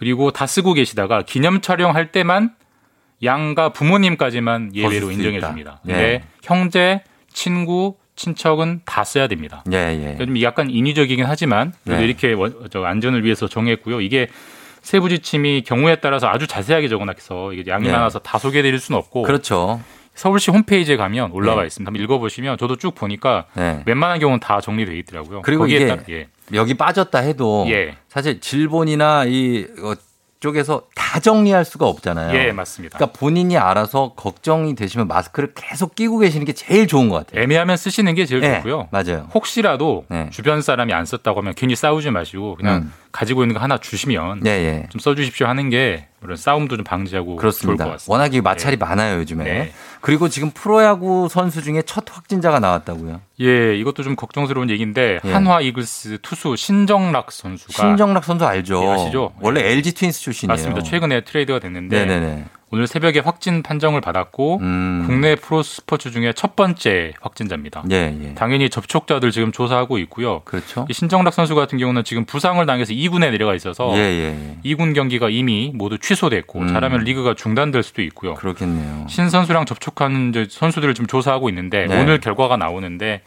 [0.00, 0.06] 네.
[0.06, 2.54] 그리고 다 쓰고 계시다가 기념 촬영할 때만
[3.22, 5.40] 양가 부모님까지만 예외로 수 인정해.
[5.40, 5.80] 줍니다.
[5.88, 5.92] 예.
[5.92, 9.62] 근데 형제, 친구, 친척은 다 써야 됩니다.
[9.72, 9.98] 예, 예.
[9.98, 12.06] 그러니까 좀 약간 인위적이긴 하지만 그래도 네.
[12.06, 12.34] 이렇게
[12.86, 14.00] 안전을 위해서 정했고요.
[14.00, 14.28] 이게
[14.82, 17.92] 세부 지침이 경우에 따라서 아주 자세하게 적어놨서 이게 양이 네.
[17.92, 19.80] 많아서 다 소개해드릴 수는 없고 그렇죠.
[20.14, 21.66] 서울시 홈페이지에 가면 올라와 네.
[21.66, 21.88] 있습니다.
[21.88, 23.82] 한번 읽어보시면 저도 쭉 보니까 네.
[23.86, 25.42] 웬만한 경우는 다 정리되어 있더라고요.
[25.42, 26.28] 그리고 거기에 이게 따라- 예.
[26.54, 27.96] 여기 빠졌다 해도 예.
[28.08, 29.94] 사실 질본이나 이 어,
[30.40, 32.34] 쪽에서 다 정리할 수가 없잖아요.
[32.34, 32.96] 예, 맞습니다.
[32.96, 37.42] 그러니까 본인이 알아서 걱정이 되시면 마스크를 계속 끼고 계시는 게 제일 좋은 것 같아요.
[37.42, 38.88] 애매하면 쓰시는 게 제일 네, 좋고요.
[38.90, 39.28] 맞아요.
[39.34, 40.28] 혹시라도 네.
[40.30, 42.92] 주변 사람이 안 썼다고 하면 괜히 싸우지 마시고 그냥 음.
[43.12, 44.86] 가지고 있는 거 하나 주시면 예, 예.
[44.90, 47.84] 좀 써주십시오 하는 게 물론 싸움도 좀 방지하고 그렇습니다.
[47.84, 48.12] 좋을 것 같습니다.
[48.12, 49.44] 워낙에 마찰이 많아요, 요즘에.
[49.44, 49.72] 네.
[50.02, 53.22] 그리고 지금 프로야구 선수 중에 첫 확진자가 나왔다고요.
[53.40, 55.32] 예, 이것도 좀 걱정스러운 얘기인데 예.
[55.32, 58.82] 한화 이글스 투수 신정락 선수가 신정락 선수 알죠?
[58.84, 59.32] 예, 아시죠?
[59.40, 60.54] 원래 LG 트윈스 출신이에요.
[60.54, 60.82] 맞습니다.
[60.82, 62.44] 최근에 트레이드가 됐는데 네네네.
[62.72, 65.04] 오늘 새벽에 확진 판정을 받았고 음.
[65.06, 67.82] 국내 프로 스포츠 중에 첫 번째 확진자입니다.
[67.90, 68.34] 예, 예.
[68.34, 70.42] 당연히 접촉자들 지금 조사하고 있고요.
[70.44, 70.86] 그렇죠.
[70.88, 74.56] 이 신정락 선수 같은 경우는 지금 부상을 당해서 2군에 내려가 있어서 예, 예.
[74.64, 76.68] 2군 경기가 이미 모두 취소됐고 음.
[76.68, 78.34] 잘하면 리그가 중단될 수도 있고요.
[78.34, 79.06] 그렇겠네요.
[79.08, 82.00] 신 선수랑 접촉한 선수들을 좀 조사하고 있는데 네.
[82.00, 83.22] 오늘 결과가 나오는데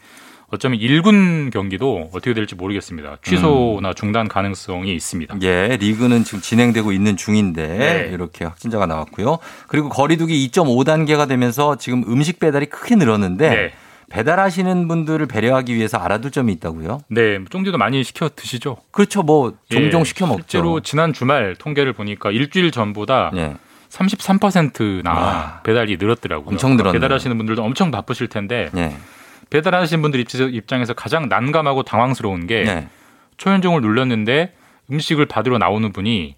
[0.54, 3.18] 어쩌면 1군 경기도 어떻게 될지 모르겠습니다.
[3.22, 3.94] 취소나 음.
[3.94, 5.36] 중단 가능성이 있습니다.
[5.42, 8.10] 예, 리그는 지금 진행되고 있는 중인데 네.
[8.12, 9.38] 이렇게 확진자가 나왔고요.
[9.68, 13.72] 그리고 거리두기 2.5단계가 되면서 지금 음식 배달이 크게 늘었는데 네.
[14.10, 17.00] 배달하시는 분들을 배려하기 위해서 알아둘 점이 있다고요?
[17.08, 18.76] 네, 쫑디도 많이 시켜 드시죠?
[18.90, 19.22] 그렇죠.
[19.22, 20.42] 뭐 종종 예, 시켜 먹죠.
[20.42, 23.54] 실제로 지난 주말 통계를 보니까 일주일 전보다 예.
[23.90, 25.60] 33%나 와.
[25.64, 26.50] 배달이 늘었더라고요.
[26.50, 26.92] 엄청 늘었네요.
[27.00, 28.96] 배달하시는 분들도 엄청 바쁘실 텐데 예.
[29.58, 32.88] 배달하시는 분들 입장- 입장에서 가장 난감하고 당황스러운 게 네.
[33.36, 34.52] 초연종을 눌렀는데
[34.90, 36.34] 음식을 받으러 나오는 분이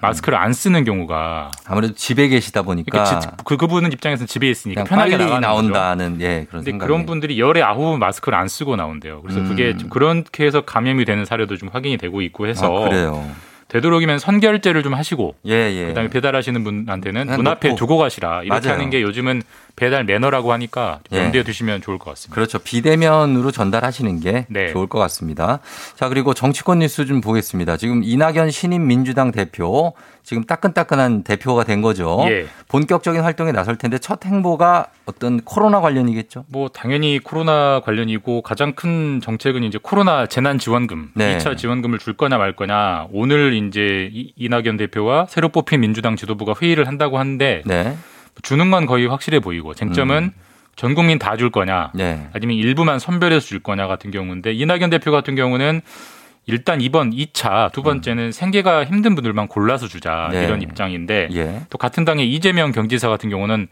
[0.00, 4.84] 마스크를 안 쓰는 경우가 아무래도 집에 계시다 보니까 그러니까 지- 그 그분은 입장에서는 집에 있으니까
[4.84, 6.86] 편하게 나온다는 예 그런 생각이.
[6.86, 9.22] 그런 분들이 열에 아홉 마스크를 안 쓰고 나온대요.
[9.22, 9.48] 그래서 음.
[9.48, 13.28] 그게 좀 그렇게 해서 감염이 되는 사례도 좀 확인이 되고 있고 해서 아, 그래요.
[13.68, 15.86] 되도록이면 선결제를 좀 하시고 예, 예.
[15.86, 17.78] 그다음에 배달하시는 분한테는 문 앞에 놓고.
[17.78, 18.78] 두고 가시라 이렇게 맞아요.
[18.78, 19.42] 하는 게 요즘은
[19.78, 21.18] 배달 매너라고 하니까 예.
[21.18, 22.34] 염두에 두시면 좋을 것 같습니다.
[22.34, 22.58] 그렇죠.
[22.58, 24.72] 비대면으로 전달하시는 게 네.
[24.72, 25.60] 좋을 것 같습니다.
[25.94, 27.76] 자, 그리고 정치권 뉴스 좀 보겠습니다.
[27.76, 29.92] 지금 이낙연 신임 민주당 대표
[30.24, 32.18] 지금 따끈따끈한 대표가 된 거죠.
[32.28, 32.46] 예.
[32.68, 36.44] 본격적인 활동에 나설 텐데 첫 행보가 어떤 코로나 관련이겠죠?
[36.48, 41.38] 뭐 당연히 코로나 관련이고 가장 큰 정책은 이제 코로나 재난 지원금 네.
[41.38, 46.54] 2차 지원금을 줄 거냐 말 거냐 오늘 이제 이- 이낙연 대표와 새로 뽑힌 민주당 지도부가
[46.60, 47.96] 회의를 한다고 하는데 네.
[48.42, 50.32] 주는 건 거의 확실해 보이고 쟁점은
[50.76, 52.28] 전 국민 다 줄 거냐 네.
[52.32, 55.80] 아니면 일부만 선별해서 줄 거냐 같은 경우인데 이낙연 대표 같은 경우는
[56.46, 60.44] 일단 이번 2차 두 번째는 생계가 힘든 분들만 골라서 주자 네.
[60.44, 61.60] 이런 입장인데 예.
[61.68, 63.68] 또 같은 당의 이재명 경지사 같은 경우는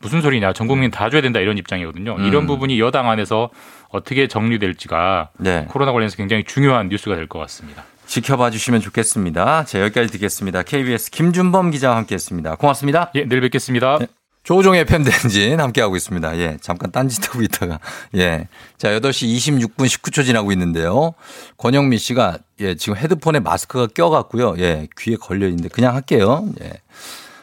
[0.00, 2.16] 무슨 소리냐 전 국민 다 줘야 된다 이런 입장이거든요.
[2.18, 2.24] 음.
[2.24, 3.50] 이런 부분이 여당 안에서
[3.88, 5.66] 어떻게 정리될지가 네.
[5.68, 7.84] 코로나 관련해서 굉장히 중요한 뉴스가 될 것 같습니다.
[8.10, 9.64] 지켜봐 주시면 좋겠습니다.
[9.66, 10.64] 자, 여기까지 듣겠습니다.
[10.64, 12.56] KBS 김준범 기자와 함께 했습니다.
[12.56, 13.12] 고맙습니다.
[13.14, 14.00] 예, 내일 뵙겠습니다.
[14.42, 16.36] 조종의 팬데ን진 함께하고 있습니다.
[16.38, 17.78] 예, 잠깐 딴짓하고 있다가.
[18.16, 18.48] 예.
[18.78, 21.14] 자, 8시 26분 19초 지나고 있는데요.
[21.56, 24.56] 권영미 씨가, 예, 지금 헤드폰에 마스크가 껴갖고요.
[24.58, 26.48] 예, 귀에 걸려있는데 그냥 할게요.
[26.62, 26.72] 예.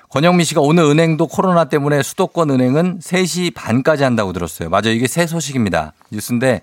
[0.09, 4.69] 권영미 씨가 오늘 은행도 코로나 때문에 수도권 은행은 3시 반까지 한다고 들었어요.
[4.69, 4.89] 맞아요.
[4.89, 5.93] 이게 새 소식입니다.
[6.11, 6.59] 뉴스인데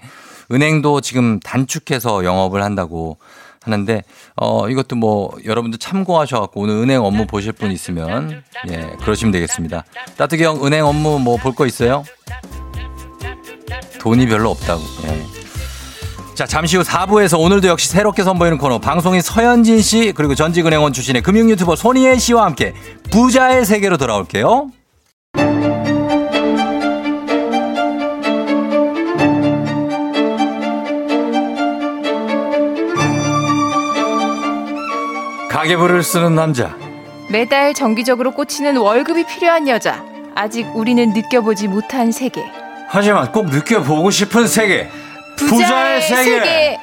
[0.52, 3.16] 은행도 지금 단축해서 영업을 한다고
[3.64, 4.02] 하는데
[4.36, 9.84] 어 이것도 뭐 여러분들 참고하셔 갖고 오늘 은행 업무 보실 분 있으면 예, 그러시면 되겠습니다.
[10.16, 12.04] 따뜻이 형 은행 업무 뭐 볼 거 있어요?
[14.00, 14.82] 돈이 별로 없다고.
[15.06, 15.24] 예.
[16.34, 20.92] 자, 잠시 후 4부에서 오늘도 역시 새롭게 선보이는 코너 방송인 서현진 씨 그리고 전직 은행원
[20.92, 22.74] 출신의 금융 유튜버 손희애 씨와 함께
[23.10, 24.68] 부자의 세계로 돌아올게요.
[35.64, 36.76] 가계부를 쓰는 남자.
[37.30, 40.04] 매달 정기적으로 꽂히는 월급이 필요한 여자.
[40.34, 42.44] 아직 우리는 느껴보지 못한 세계.
[42.86, 44.90] 하지만 꼭 느껴보고 싶은 세계.
[45.36, 46.78] 부자의, 세계.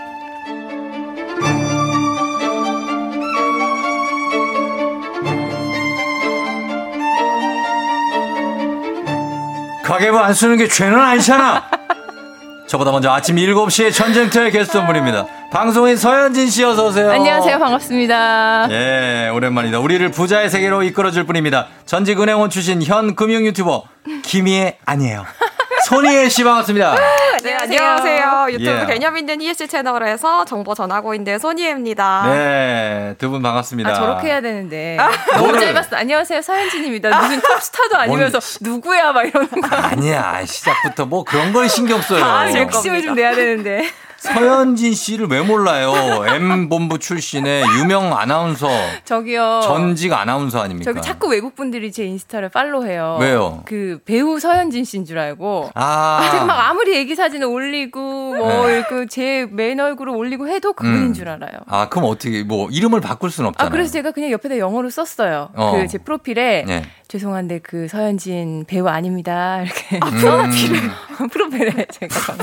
[9.84, 11.70] 가계부 안 쓰는 게 죄는 아니잖아.
[12.68, 15.41] 저보다 먼저 아침 7시에 전쟁터의 게스트 분입니다.
[15.52, 17.12] 방송인 서현진 씨 어서 오세요.
[17.12, 17.60] 안녕하세요.
[17.60, 18.68] 반갑습니다.
[18.72, 19.80] 예, 오랜만이다.
[19.80, 21.68] 우리를 부자의 세계로 이끌어줄 분입니다.
[21.86, 23.84] 전직 은행원 출신 현 금융 유튜버
[24.24, 25.26] 김희애 아니에요.
[25.90, 26.96] 손희애 씨 반갑습니다.
[27.44, 28.48] 네, 안녕하세요.
[28.52, 28.86] 유튜브 예.
[28.86, 32.24] 개념 있는 ESC 채널에서 정보 전하고 있는 손희애입니다.
[32.28, 33.90] 네, 두 분 반갑습니다.
[33.90, 34.96] 아, 저렇게 해야 되는데.
[35.34, 35.98] 너무 뭐를- 짧았어.
[35.98, 36.42] 안녕하세요.
[36.44, 37.10] 서현진입니다.
[37.20, 39.12] 무슨 탑스타도 아니면서 누구야?
[39.12, 39.76] 막 이러는 거.
[39.76, 42.24] 아니야, 시작부터 뭐 그런 걸 신경 써요.
[42.24, 43.90] 아, 욕심을 좀 내야 되는데.
[44.22, 45.94] 서현진 씨를 왜 몰라요?
[46.28, 48.68] M 본부 출신의 유명 아나운서,
[49.04, 49.62] 저기요.
[49.64, 50.92] 전직 아나운서 아닙니까?
[50.92, 53.18] 저기 자꾸 외국 분들이 제 인스타를 팔로우해요.
[53.20, 53.64] 왜요?
[53.66, 55.72] 그 배우 서현진 씨인 줄 알고.
[55.74, 56.30] 아.
[56.32, 58.82] 제가 막 아무리 애기 사진을 올리고 네.
[58.82, 61.14] 뭐그제맨 얼굴을 올리고 해도 그분인 음.
[61.14, 61.52] 줄 알아요.
[61.66, 63.72] 아, 그럼 어떻게 뭐 이름을 바꿀 수는 아 없잖아요.
[63.72, 65.50] 그래서 제가 그냥 옆에다 영어로 썼어요.
[65.56, 65.72] 어.
[65.78, 66.84] 그제 프로필에 네.
[67.12, 71.28] 죄송한데 그 서현진 배우 아닙니다 이렇게 음.
[71.30, 72.16] 프로필에 제가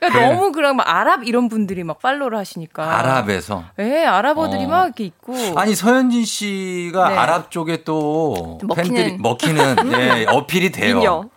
[0.00, 0.26] 그러니까 그래.
[0.26, 3.62] 너무 그런 막 아랍 이런 분들이 막 팔로우를 하시니까 아랍에서.
[3.76, 4.68] 네 아랍어들이 어.
[4.68, 7.16] 막 이렇게 있고 아니 서현진 씨가 네.
[7.16, 8.94] 아랍 쪽에 또 먹히는.
[8.94, 11.30] 팬들이 먹히는 예, 어필이 돼요.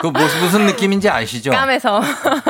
[0.00, 1.52] 그 무슨, 무슨 느낌인지 아시죠?
[1.52, 2.02] 까매서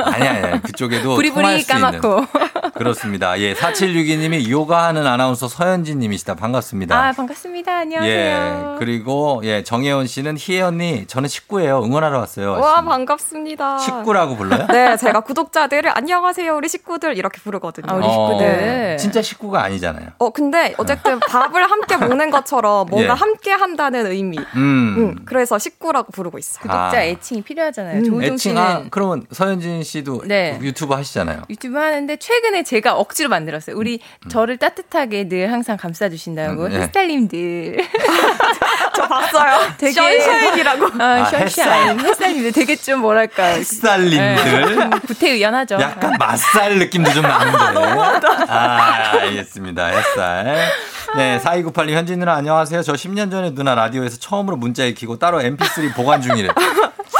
[0.03, 0.61] 아니 아니.
[0.63, 1.63] 그쪽에도 부리부리.
[1.63, 2.25] 까맣고
[2.73, 3.39] 그렇습니다.
[3.39, 6.35] 예, 4762님이 요가하는 아나운서 서현진 님이시다.
[6.35, 6.97] 반갑습니다.
[6.97, 8.73] 아 반갑습니다 안녕하세요.
[8.73, 11.83] 예, 그리고 예, 정혜원 씨는 희애 언니 저는 식구예요.
[11.83, 12.53] 응원하러 왔어요.
[12.53, 13.77] 와 반갑습니다.
[13.79, 14.67] 식구라고 불러요?
[14.67, 17.85] 네, 제가 구독자들을 안녕하세요 우리 식구들 이렇게 부르거든요.
[17.89, 20.09] 아, 우리 어, 진짜 식구가 아니잖아요.
[20.17, 23.17] 어 근데 어쨌든 밥을 함께 먹는 것처럼 뭔가 예.
[23.17, 24.37] 함께 한다는 의미.
[24.55, 24.95] 음.
[24.97, 26.61] 음, 그래서 식구라고 부르고 있어요.
[26.61, 27.03] 구독자 아.
[27.03, 27.99] 애칭이 필요하잖아요.
[27.99, 28.03] 음.
[28.03, 30.57] 조우종 애칭 씨는 아, 그러면 서현진 씨도 네.
[30.61, 31.43] 유튜브 하시잖아요.
[31.49, 33.75] 유튜브 하는데 최근에 제가 억지로 만들었어요.
[33.75, 33.99] 우리
[34.29, 36.81] 저를 따뜻하게 늘 항상 감싸주신다고 음, 네.
[36.81, 37.77] 햇살님들.
[38.95, 39.71] 저 봤어요.
[39.77, 40.85] 되게 션샤인이라고.
[40.99, 41.99] 아, 아, 션샤인.
[41.99, 43.43] 햇살님들 되게 좀 뭐랄까.
[43.43, 44.75] 햇살님들.
[44.89, 44.89] 네.
[45.07, 45.77] 구태의연하죠.
[45.79, 47.79] 약간 맛살 느낌도 좀 나는데.
[48.47, 49.85] 아, 알겠습니다.
[49.87, 50.57] 햇살.
[51.15, 52.81] 네, 4298님 현진 누나 안녕하세요.
[52.81, 56.49] 저 10년 전에 누나 라디오에서 처음으로 문자 읽히고 따로 MP3 보관 중이래.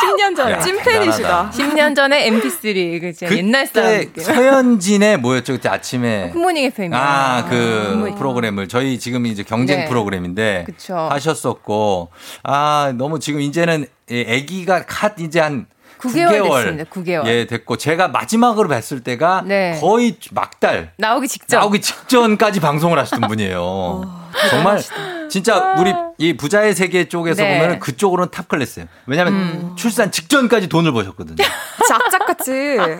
[0.04, 0.51] 10년 전에.
[0.54, 1.51] 야, 찐팬이시다.
[1.54, 3.01] 10년 전에 MP3.
[3.01, 3.36] 그죠.
[3.36, 3.99] 옛날 사람.
[3.99, 5.54] 그때 서현진의 뭐였죠?
[5.54, 6.30] 그때 아침에.
[6.32, 6.93] 굿모닝 FM.
[6.93, 9.86] 아, 그 프로그램을 저희 지금 이제 경쟁 네.
[9.89, 10.95] 프로그램인데 그쵸.
[10.95, 12.10] 하셨었고
[12.43, 15.66] 아 너무 지금 이제는 이 아기가 갓 이제 한
[15.99, 16.84] 9개월 됐습니다.
[16.91, 17.26] 9개월.
[17.28, 19.78] 예 됐고 제가 마지막으로 뵀을 때가 네.
[19.80, 21.60] 거의 막달 나오기 직전.
[21.62, 24.04] 나오기 직전까지 방송을 하시던 분이에요.
[24.49, 24.82] 정말
[25.30, 27.59] 진짜 우리 이 부자의 세계 쪽에서 네.
[27.59, 28.88] 보면 그쪽으로는 top class예요.
[29.07, 31.36] 왜냐하면 출산 직전까지 돈을 버셨거든요.
[31.88, 32.51] 악착같이.
[32.51, 32.99] 네.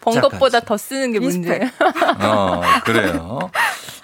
[0.00, 1.68] 번 것보다 더 쓰는 게 문제예요.
[2.20, 3.38] 어, 그래요.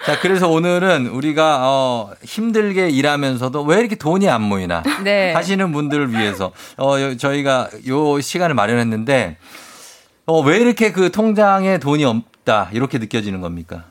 [0.05, 5.31] 자, 그래서 오늘은 우리가 어, 힘들게 일하면서도 왜 이렇게 돈이 안 모이나 네.
[5.33, 9.37] 하시는 분들을 위해서 어, 요- 저희가 요 시간을 마련했는데
[10.25, 13.85] 어, 왜 이렇게 그 통장에 돈이 없다 이렇게 느껴지는 겁니까?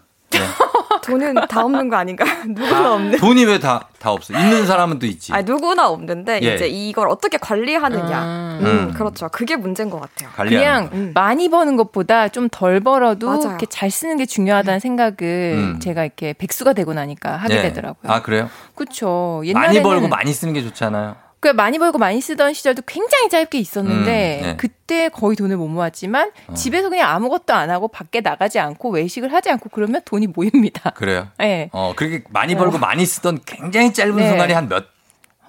[1.03, 1.11] 네.
[1.13, 2.25] 돈은 다 없는 거 아닌가?
[2.47, 3.19] 누구나 없는.
[3.19, 4.33] 돈이 왜 다 다 없어?
[4.37, 5.33] 있는 사람은 또 있지.
[5.33, 6.55] 아니 누구나 없는데 예.
[6.55, 8.59] 이제 이걸 어떻게 관리하느냐.
[8.61, 8.95] 음, 음.
[8.95, 9.29] 그렇죠.
[9.29, 10.31] 그게 문제인 것 같아요.
[10.49, 13.43] 그냥 많이 버는 것보다 좀 덜 벌어도 맞아요.
[13.51, 15.17] 이렇게 잘 쓰는 게 중요하다는 생각을
[15.57, 15.81] 음.
[15.81, 17.63] 제가 이렇게 백수가 되고 나니까 하게 예.
[17.63, 18.11] 되더라고요.
[18.13, 18.51] 아 그래요?
[18.75, 19.43] 그렇죠.
[19.45, 21.15] 옛날에는 많이 벌고 많이 쓰는 게 좋잖아요.
[21.43, 24.57] 그 많이 벌고 많이 쓰던 시절도 굉장히 짧게 있었는데 음, 네.
[24.57, 26.55] 그때 거의 돈을 못 모았지만 어.
[26.55, 30.91] 집에서 그냥 아무것도 안 하고 밖에 나가지 않고 외식을 하지 않고 그러면 돈이 모입니다.
[30.91, 31.27] 그래요?
[31.39, 31.69] 네.
[31.73, 34.29] 어, 그렇게 많이 벌고 많이 쓰던 굉장히 짧은 네.
[34.29, 34.92] 순간이 한 몇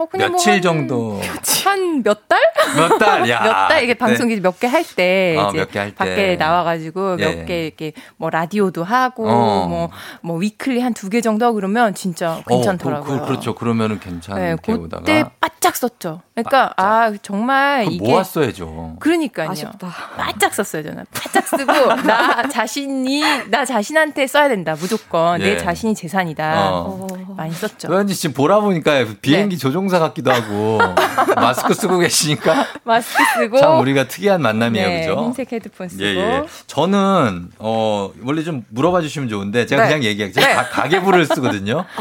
[0.04, 1.20] 어, 그냥 뭐 며칠 한- 정도
[1.66, 2.40] 한 몇 달?
[2.76, 3.28] 몇 달?
[3.30, 3.42] 야.
[3.44, 3.98] 몇 달 이게 네.
[3.98, 5.96] 방송 몇개 할때 어, 이제 몇개할 때.
[5.96, 7.36] 밖에 나와가지고 예.
[7.36, 9.90] 몇개 이렇게 뭐 라디오도 하고 어.
[10.22, 13.14] 뭐뭐 위클리 한 두 개 정도 하고 그러면 진짜 괜찮더라고요.
[13.16, 13.56] 어, 그, 그, 그렇죠.
[13.56, 16.22] 그러면은 괜찮게 네, 오다가 그때 바짝 썼죠.
[16.36, 18.98] 그러니까 아 정말 이게 모았어야죠.
[19.00, 19.50] 그러니까요.
[19.52, 19.88] 아쉽다.
[20.18, 21.06] 바짝 썼어요 저는.
[21.14, 21.64] 바짝 쓰고
[22.04, 25.54] 나 자신이 나 자신한테 써야 된다 무조건 예.
[25.54, 26.72] 내 자신이 재산이다.
[26.72, 27.08] 어.
[27.38, 27.88] 많이 썼죠.
[27.88, 29.60] 그런지 지금 보라 보니까 비행기 네.
[29.62, 30.80] 조종 사 같기도 하고
[31.38, 35.22] 마스크 쓰고 계시니까 마스크 쓰고 참 우리가 특이한 만남이에요, 네, 그죠?
[35.22, 36.44] 흰색 헤드폰 쓰고 예, 예.
[36.66, 39.90] 저는 어 원래 좀 물어봐 주시면 좋은데 제가 네.
[39.90, 40.34] 그냥 얘기할게요.
[40.42, 40.56] 제가 네.
[40.56, 41.86] 가- 가계부를 쓰거든요.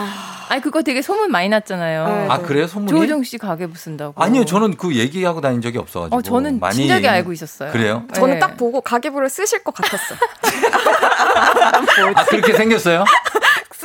[0.49, 2.26] 아니 그거 되게 소문 많이 났잖아요.
[2.30, 2.66] 아, 그래요?
[2.66, 2.90] 소문이?
[2.90, 4.22] 조우정 씨 가계부 쓴다고.
[4.22, 6.14] 아니요, 저는 그 얘기하고 다닌 적이 없어가지고.
[6.16, 7.72] 어, 저는 많이 진작에 알고 있었어요.
[7.72, 8.03] 그래요?
[8.12, 8.38] 저는 네.
[8.38, 10.14] 딱 보고 가계부를 쓰실 것 같았어.
[12.14, 13.05] 아 그렇게 생겼어요?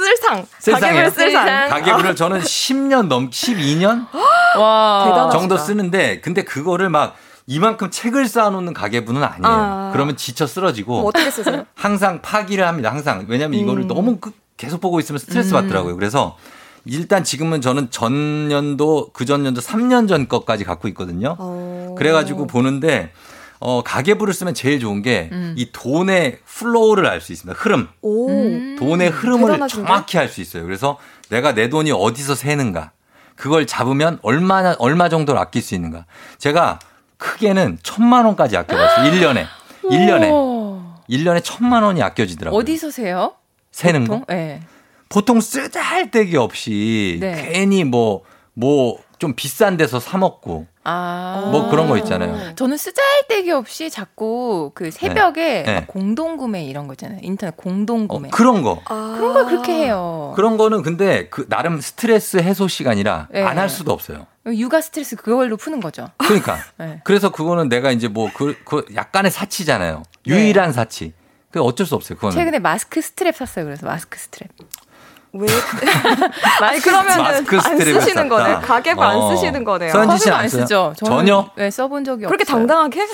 [0.02, 0.46] 쓸상.
[0.80, 1.70] 가계부를 쓸상.
[1.70, 4.08] 가계부를 저는 10년 넘 12년
[4.60, 5.30] 와.
[5.32, 7.16] 정도 쓰는데 근데 그거를 막
[7.48, 9.42] 이만큼 책을 쌓아놓는 가계부는 아니에요.
[9.46, 9.90] 아.
[9.94, 11.66] 그러면 지쳐 쓰러지고 뭐 어떻게 쓰세요?
[11.76, 12.92] 항상 파기를 합니다.
[12.92, 13.88] 항상 왜냐하면 이거를 음.
[13.88, 15.62] 너무 그- 계속 보고 있으면 스트레스 음.
[15.62, 15.96] 받더라고요.
[15.96, 16.38] 그래서
[16.86, 21.36] 일단 지금은 저는 전년도 그 전년도 3년 전 것까지 갖고 있거든요.
[21.38, 21.96] 어.
[21.98, 23.12] 그래가지고 보는데
[23.60, 25.56] 어 가계부를 쓰면 제일 좋은 게이 음.
[25.74, 27.60] 돈의 flow를 알 수 있습니다.
[27.60, 27.88] 흐름.
[28.02, 28.28] 오.
[28.78, 29.88] 돈의 흐름을 대단하신데?
[29.88, 30.64] 정확히 알 수 있어요.
[30.64, 30.98] 그래서
[31.30, 32.92] 내가 내 돈이 어디서 새는가.
[33.36, 36.06] 그걸 잡으면 얼마나, 얼마 정도를 아낄 수 있는가.
[36.40, 36.80] 제가
[37.18, 39.10] 크게는 천만 원까지 아껴봤어요.
[39.12, 39.46] 1년에.
[39.84, 40.32] 1년에.
[40.32, 40.98] 우와.
[41.10, 42.60] 1년에 천만 원이 아껴지더라고요.
[42.60, 43.34] 어디서 세요?
[43.72, 44.20] 새는 보통?
[44.22, 44.34] 거?
[44.34, 44.62] 네.
[45.10, 47.50] 보통 쓰잘데기 없이 네.
[47.54, 51.50] 괜히 뭐, 뭐 좀 비싼 데서 사 먹고 아.
[51.52, 52.56] 뭐 그런 거 있잖아요.
[52.56, 55.74] 저는 쓰잘데기 없이 자꾸 그 새벽에 네.
[55.76, 57.20] 막 공동구매 이런 거 있잖아요.
[57.22, 58.30] 인터넷 공동구매.
[58.30, 58.82] 그런 거.
[58.86, 60.32] 그런 걸 그렇게 해요.
[60.38, 63.44] 그런 거는 근데 그 나름 스트레스 해소 시간이라 네.
[63.44, 64.28] 안할 수도 없어요.
[64.46, 66.08] 육아 스트레스 그걸로 푸는 거죠.
[66.18, 66.58] 그러니까.
[66.80, 67.02] 네.
[67.04, 70.04] 그래서 그거는 내가 이제 뭐그 그 약간의 사치잖아요.
[70.26, 71.14] 유일한 사치.
[71.52, 72.16] 그 어쩔 수 없어요.
[72.16, 72.36] 그거는.
[72.36, 73.66] 최근에 마스크 스트랩 샀어요.
[73.66, 74.48] 그래서 마스크 스트랩.
[75.40, 75.48] 왜?
[76.62, 78.30] 아니 그러면은 마스크 안 쓰시는.
[78.30, 78.56] 거네.
[78.62, 79.30] 가계부 안 어.
[79.36, 79.92] 쓰시는 거네요.
[79.92, 80.62] 서현진 안안 써요?
[80.62, 80.94] 쓰죠.
[80.98, 81.50] 전혀?
[81.56, 82.58] 네, 써본 적이 그렇게 없어요.
[82.68, 83.06] 당당하게?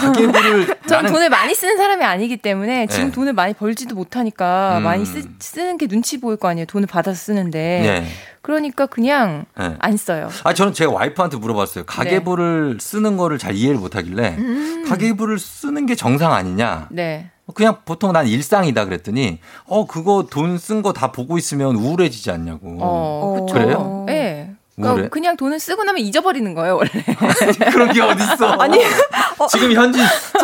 [0.00, 3.12] 가계부를 전 나는- 돈을 많이 쓰는 사람이 아니기 때문에 지금 네.
[3.12, 4.84] 돈을 많이 벌지도 못하니까 음.
[4.84, 6.66] 많이 쓰, 쓰는 게 눈치 보일 거 아니에요.
[6.66, 7.58] 돈을 받아서 쓰는데.
[7.82, 8.06] 네.
[8.40, 9.74] 그러니까 그냥 네.
[9.78, 10.30] 안 써요.
[10.44, 11.84] 아 저는 제가 와이프한테 물어봤어요.
[11.84, 14.84] 가계부를 쓰는 거를 잘 이해를 못 하길래 음.
[14.88, 16.86] 가계부를 쓰는 게 정상 아니냐?
[16.90, 17.30] 네.
[17.54, 22.76] 그냥 보통 난 일상이다 그랬더니 어 그거 돈 쓴 거 다 보고 있으면 우울해지지 않냐고.
[22.80, 23.54] 어, 그쵸.
[23.54, 24.04] 그래요?
[24.06, 24.27] 네.
[24.80, 26.90] 그러니까 그냥 돈을 쓰고 나면 잊어버리는 거예요, 원래.
[27.72, 28.52] 그런 게 어딨어?
[28.58, 28.78] 아니,
[29.50, 30.02] 지금 현진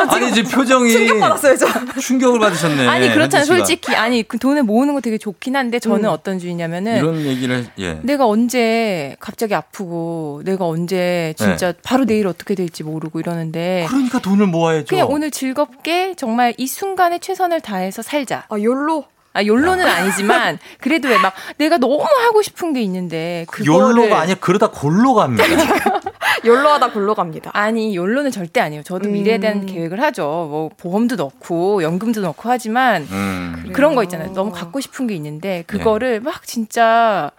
[0.09, 1.67] 아니 지금 표정이 충격 받았어요, 저.
[2.01, 2.87] 충격을 받으셨네.
[2.87, 3.47] 아니 그렇잖아요.
[3.47, 6.11] 솔직히 아니 그 돈을 모으는 거 되게 좋긴 한데 저는 음.
[6.11, 7.99] 어떤 주의냐면은 이런 얘기를 예.
[8.03, 13.87] 내가 언제 갑자기 아프고 내가 언제 진짜 바로 내일 어떻게 될지 모르고 이러는데 네.
[13.89, 14.87] 그러니까 돈을 모아야죠.
[14.89, 18.45] 그냥 오늘 즐겁게 정말 이 순간에 최선을 다해서 살자.
[18.49, 19.05] 아, 욜로?
[19.35, 24.39] 아, 욜로는 아니지만 그래도 왜 막 내가 너무 하고 싶은 게 있는데 그거를 욜로가 아니라
[24.41, 25.45] 그러다 골로 갑니다.
[26.45, 27.51] 욜로하다 골로 갑니다.
[27.55, 28.83] 아니, 욜로는 절대 아니에요.
[28.83, 29.13] 저도 음.
[29.13, 30.23] 미래에 대한 계획을 하죠.
[30.51, 33.71] 뭐 보험도 넣고 연금도 넣고 하지만 음.
[33.73, 34.33] 그런 거 있잖아요.
[34.35, 37.31] 너무 갖고 싶은 게 있는데 그거를 막 진짜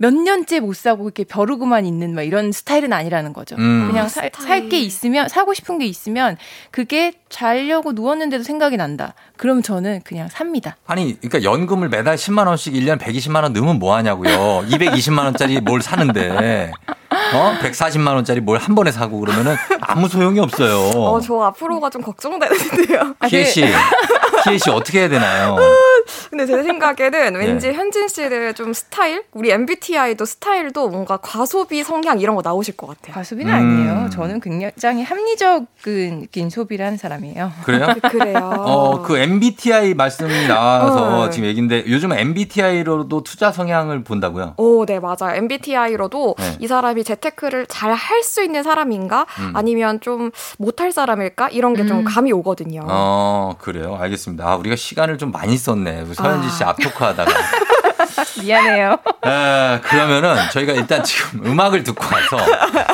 [0.00, 3.56] 몇 년째 못 사고 이렇게 벼르고만 있는 막 이런 스타일은 아니라는 거죠.
[3.56, 3.88] 음.
[3.88, 4.30] 그냥 살
[4.68, 6.36] 게 있으면 사고 싶은 게 있으면
[6.70, 9.14] 그게 자려고 누웠는데도 생각이 난다.
[9.36, 10.76] 그럼 저는 그냥 삽니다.
[10.86, 14.64] 아니, 그러니까 연금을 매달 10만 원씩 1년 120만 원 넣으면 뭐 하냐고요.
[14.68, 16.72] 220만 원짜리 뭘 사는데.
[17.34, 17.54] 어?
[17.60, 20.90] 140만 원짜리 뭘 한 번에 사고 그러면은 아무 소용이 없어요.
[20.98, 23.14] 어, 저 앞으로가 좀 걱정되는데요.
[23.28, 23.62] 희애 씨.
[24.44, 25.56] 희애 씨 어떻게 해야 되나요?
[26.30, 27.38] 근데 제 생각에는 네.
[27.38, 32.86] 왠지 현진 씨의 좀 스타일, 우리 MBTI도 스타일도 뭔가 과소비 성향 이런 거 나오실 것
[32.88, 33.14] 같아요.
[33.14, 33.58] 과소비는 음.
[33.58, 34.10] 아니에요.
[34.10, 37.52] 저는 굉장히 합리적인 소비를 하는 사람 이에요.
[37.64, 37.86] 그래요?
[38.10, 38.38] 그 래요.
[38.64, 41.30] 어, 그 MBTI 말씀이 나와서 어.
[41.30, 44.54] 지금 얘기인데 요즘 MBTI로도 투자 성향을 본다고요?
[44.56, 45.34] 오, 네, 맞아요.
[45.36, 46.56] MBTI로도 네.
[46.60, 49.26] 이 사람이 재테크를 잘 할 수 있는 사람인가?
[49.38, 49.52] 음.
[49.54, 51.48] 아니면 좀 못할 사람일까?
[51.50, 52.04] 이런 게좀 음.
[52.04, 52.82] 감이 오거든요.
[52.88, 53.96] 어, 그래요.
[54.00, 54.46] 알겠습니다.
[54.46, 56.02] 아, 우리가 시간을 좀 많이 썼네.
[56.02, 57.30] 우리 서현지 씨 앞토크 하다가.
[58.42, 58.98] 미안해요.
[59.22, 62.38] 아, 그러면은 저희가 일단 지금 음악을 듣고 와서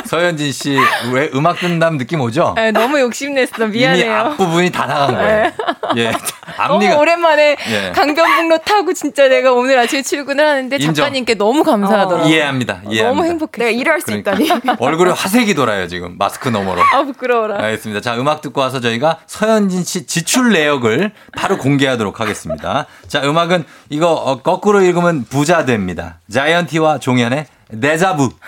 [0.07, 0.77] 서현진 씨
[1.13, 2.55] 왜 음악 듣는다는 느낌 오죠?
[2.57, 3.65] 아, 너무 욕심냈어.
[3.67, 4.05] 이미 미안해요.
[4.05, 4.11] 네.
[4.13, 5.51] 앞부분이 다 나간 거예요.
[5.97, 6.11] 예.
[6.57, 7.93] 너무 앞니가 오랜만에 예.
[7.95, 10.95] 강변북로 타고 진짜 내가 오늘 아침에 출근을 하는데 인정.
[10.95, 12.29] 작가님께 너무 감사하더라고요.
[12.29, 12.81] 이해합니다.
[12.89, 13.09] 이해합니다.
[13.09, 13.59] 너무 행복해.
[13.59, 14.33] 내가 일을 할수 그러니까.
[14.33, 14.77] 있다니.
[14.79, 16.17] 얼굴에 화색이 돌아요, 지금.
[16.19, 16.83] 마스크 너머로.
[16.93, 17.63] 아 부끄러워라.
[17.65, 18.01] 알겠습니다.
[18.01, 22.87] 자, 음악 듣고 와서 저희가 서현진 씨 지출 내역을 바로 공개하도록 하겠습니다.
[23.09, 26.19] 자, 음악은 이거 어, 거꾸로 읽으면 부자 됩니다.
[26.31, 27.47] 자이언티와 종현의
[27.81, 28.31] 데자부.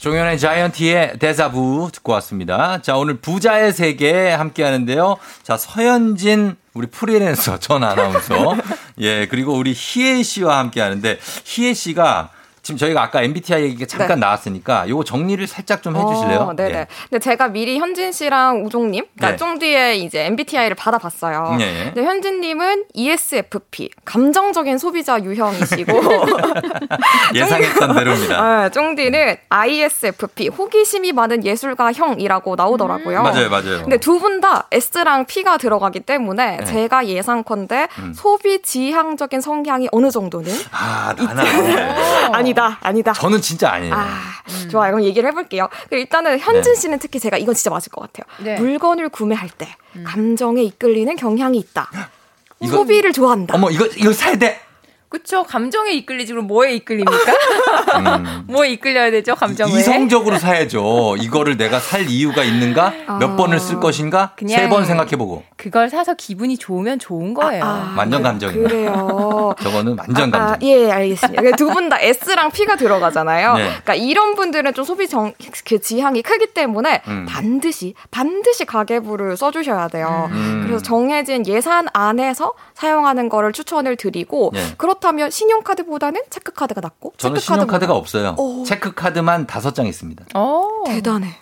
[0.00, 2.82] 종현의 자이언티의 데자부 듣고 왔습니다.
[2.82, 5.16] 자, 오늘 부자의 세계 함께 하는데요.
[5.42, 8.54] 자, 서현진 우리 프리랜서 전 아나운서.
[9.00, 12.30] 예, 그리고 우리 희애 씨와 함께 하는데 희애 씨가
[12.64, 14.26] 지금 저희가 아까 MBTI 얘기가 잠깐 네.
[14.26, 16.38] 나왔으니까 요거 정리를 살짝 좀 해주실래요?
[16.40, 16.74] 어, 네네.
[16.78, 16.86] 예.
[17.10, 19.36] 근데 제가 미리 현진 씨랑 우종님, 그러니까 네.
[19.36, 21.56] 쫑디의 이제 MBTI를 받아봤어요.
[21.58, 21.92] 네.
[21.92, 25.92] 근데 현진님은 ESFP, 감정적인 소비자 유형이시고,
[27.34, 28.62] 예상했던 대로입니다.
[28.62, 33.22] 네, 쫑디는 ISFP, 호기심이 많은 예술가 형이라고 나오더라고요.
[33.22, 33.80] 맞아요, 맞아요.
[33.82, 36.64] 근데 두 분 다 S랑 P가 들어가기 때문에 네.
[36.64, 38.12] 제가 예상컨대 음.
[38.14, 41.44] 소비 지향적인 성향이 어느 정도는 아, 나는
[42.34, 43.12] 아니 다, 아니다.
[43.12, 43.94] 저는 진짜 아니에요.
[43.94, 44.18] 아,
[44.70, 44.92] 좋아요.
[44.92, 45.68] 그럼 얘기를 해볼게요.
[45.90, 46.80] 일단은 현진 네.
[46.80, 48.24] 씨는 특히 제가 이건 진짜 맞을 것 같아요.
[48.44, 48.58] 네.
[48.58, 49.68] 물건을 구매할 때
[50.04, 51.90] 감정에 이끌리는 경향이 있다.
[52.60, 53.54] 이거- 소비를 좋아한다.
[53.54, 54.60] 어머, 이거, 이거 사야 돼!
[55.14, 55.44] 그쵸.
[55.44, 56.32] 감정에 이끌리지.
[56.32, 57.32] 그럼 뭐에 이끌립니까?
[57.98, 58.44] 음.
[58.50, 59.36] 뭐에 이끌려야 되죠?
[59.36, 59.70] 감정에.
[59.72, 61.14] 이성적으로 사야죠.
[61.20, 62.92] 이거를 내가 살 이유가 있는가?
[63.20, 63.36] 몇 아.
[63.36, 64.32] 번을 쓸 것인가?
[64.36, 65.44] 그냥- 세번 생각해보고.
[65.56, 67.64] 그걸 사서 기분이 좋으면 좋은 거예요.
[67.96, 68.62] 완전 감정이네.
[68.64, 69.54] 그래요.
[69.62, 70.68] 저거는 완전 아, 감정.
[70.68, 71.42] 예, 알겠습니다.
[71.56, 73.54] 두 분 다 S랑 P가 들어가잖아요.
[73.54, 73.62] 네.
[73.66, 75.32] 그러니까 이런 분들은 좀 소비 정,
[75.64, 77.24] 그 지향이 크기 때문에 음.
[77.28, 80.28] 반드시, 반드시 가계부를 써주셔야 돼요.
[80.32, 80.64] 음.
[80.66, 84.60] 그래서 정해진 예산 안에서 사용하는 거를 추천을 드리고, 네.
[84.76, 88.34] 그렇다 면 신용카드보다는 체크카드가 낫고, 저는 신용카드가 없어요.
[88.38, 88.64] 오.
[88.64, 90.24] 체크카드만 다섯 장 있습니다.
[90.34, 90.84] 어.
[90.86, 91.36] 대단해.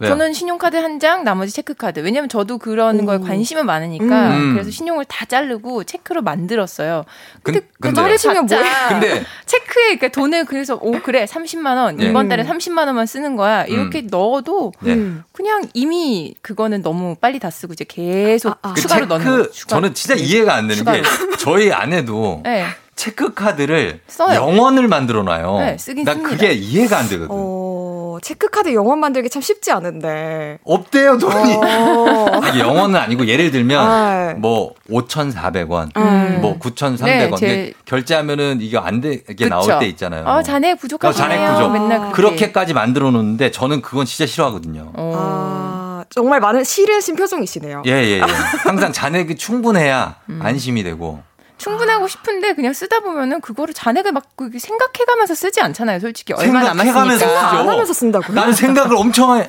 [0.00, 0.10] 왜요?
[0.10, 2.00] 저는 신용카드 한 장, 나머지 체크카드.
[2.00, 4.36] 왜냐면 저도 그런 거에 관심은 많으니까.
[4.36, 4.52] 음.
[4.54, 7.04] 그래서 신용을 다 자르고 체크로 만들었어요.
[7.44, 7.60] 근데,
[7.94, 8.88] 자르시면 뭐야?
[8.88, 12.06] 근데 체크에 그러니까 돈을 그래서 오 그래 30만 원 네.
[12.06, 14.96] 이번 달에 30만 원만 쓰는 거야 이렇게 넣어도 네.
[15.30, 19.76] 그냥 이미 그거는 너무 빨리 다 쓰고 이제 계속 그 추가로 넣는 체크 거 추가.
[19.76, 21.36] 저는 진짜 이해가 안 되는 게 추가로.
[21.36, 22.66] 저희 아내도 네.
[22.96, 24.34] 체크 카드를 써요.
[24.34, 25.58] 영원을 만들어 놔요.
[25.58, 26.30] 네, 쓰긴 난 씁니다.
[26.30, 27.28] 그게 이해가 안 되거든.
[27.30, 30.58] 어, 체크카드 영원 만들기 참 쉽지 않은데.
[30.64, 31.54] 없대요 돈이.
[31.54, 32.26] 어.
[32.42, 34.34] 아니, 영원은 아니고 예를 들면 아.
[34.38, 36.38] 뭐 5,400원, 음.
[36.40, 39.48] 뭐 9,300원 네, 제- 결제하면은 이게 안 되게 그쵸.
[39.48, 40.26] 나올 때 있잖아요.
[40.26, 41.28] 아 자네 부족하시네요.
[41.28, 41.72] 잔액 부족.
[41.72, 42.14] 맨날 그렇게.
[42.36, 44.92] 그렇게까지 만들어 놓는데 저는 그건 진짜 싫어하거든요.
[44.96, 47.82] 아, 정말 많은 싫으신 표정이시네요.
[47.86, 48.20] 예, 예, 예.
[48.62, 50.40] 항상 잔액이 충분해야 음.
[50.42, 51.22] 안심이 되고.
[51.64, 54.24] 충분하고 싶은데 그냥 쓰다 보면은 그거를 잔액을 막
[54.58, 55.98] 생각해가면서 쓰지 않잖아요.
[55.98, 57.94] 솔직히 얼마 생각해가면서 남았으니까.
[57.94, 58.32] 쓰죠.
[58.32, 59.48] 나는 생각을 엄청 해.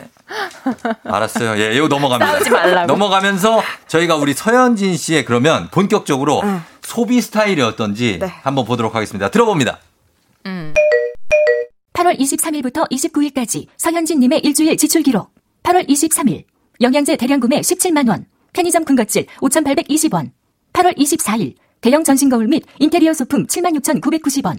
[1.03, 1.59] 알았어요.
[1.61, 2.31] 예, 이거 넘어갑니다.
[2.31, 2.87] 싸우지 말라고.
[2.87, 6.41] 넘어가면서 저희가 우리 서현진 씨의 그러면 본격적으로
[6.81, 9.29] 소비 스타일이 어떤지 한번 보도록 하겠습니다.
[9.29, 9.79] 들어봅니다.
[11.93, 15.31] 8월 23일부터 29일까지 서현진님의 일주일 지출 기록.
[15.63, 16.43] 8월 23일
[16.81, 20.31] 영양제 대량 구매 17만 원, 편의점 군것질 5,820원.
[20.73, 21.55] 8월 24일
[21.85, 24.57] 대형 전신 거울 및 인테리어 소품 76,990원.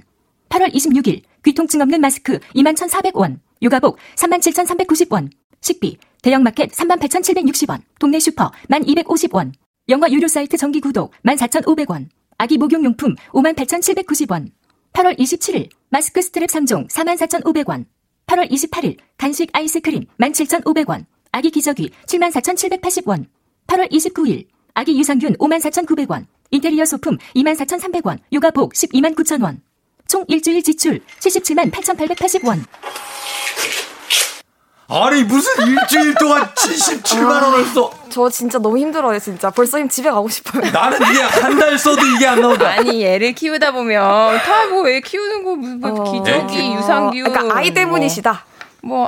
[0.49, 5.29] 8월 26일 귀통증 없는 마스크 21,400원, 육아복 37,390원.
[5.61, 9.51] 식비 대형 마켓 38,760원, 동네 슈퍼 1,250원.
[9.89, 12.07] 영화 유료 사이트 정기 구독 14,500원.
[12.39, 14.47] 아기 목욕용품 58,790원.
[14.93, 17.87] 8월 27일 마스크 스트랩 3종 44,500원.
[18.29, 21.07] 8월 28일 간식 아이스크림 17,500원.
[21.33, 23.27] 아기 기저귀 74,780원.
[23.67, 26.27] 8월 29일 아기 유산균 54,900원.
[26.51, 28.19] 인테리어 소품 24,300원.
[28.33, 29.59] 육아복 129,000원.
[30.09, 32.61] 총 일주일 지출 77만 8,880원.
[34.89, 37.91] 아니 무슨 일주일 동안 77만 원을 써?
[38.09, 39.51] 저 진짜 너무 힘들어요, 진짜.
[39.51, 40.71] 벌써 힘 집에 가고 싶어요.
[40.71, 42.69] 나는 이게 한 달 써도 이게 안 나온다.
[42.69, 47.57] 아니 애를 키우다 보면 다 뭐 애 키우는 거 무슨 뭐 기저귀 애 유산균 그러니까
[47.57, 48.31] 아이 때문이시다.
[48.33, 48.56] 뭐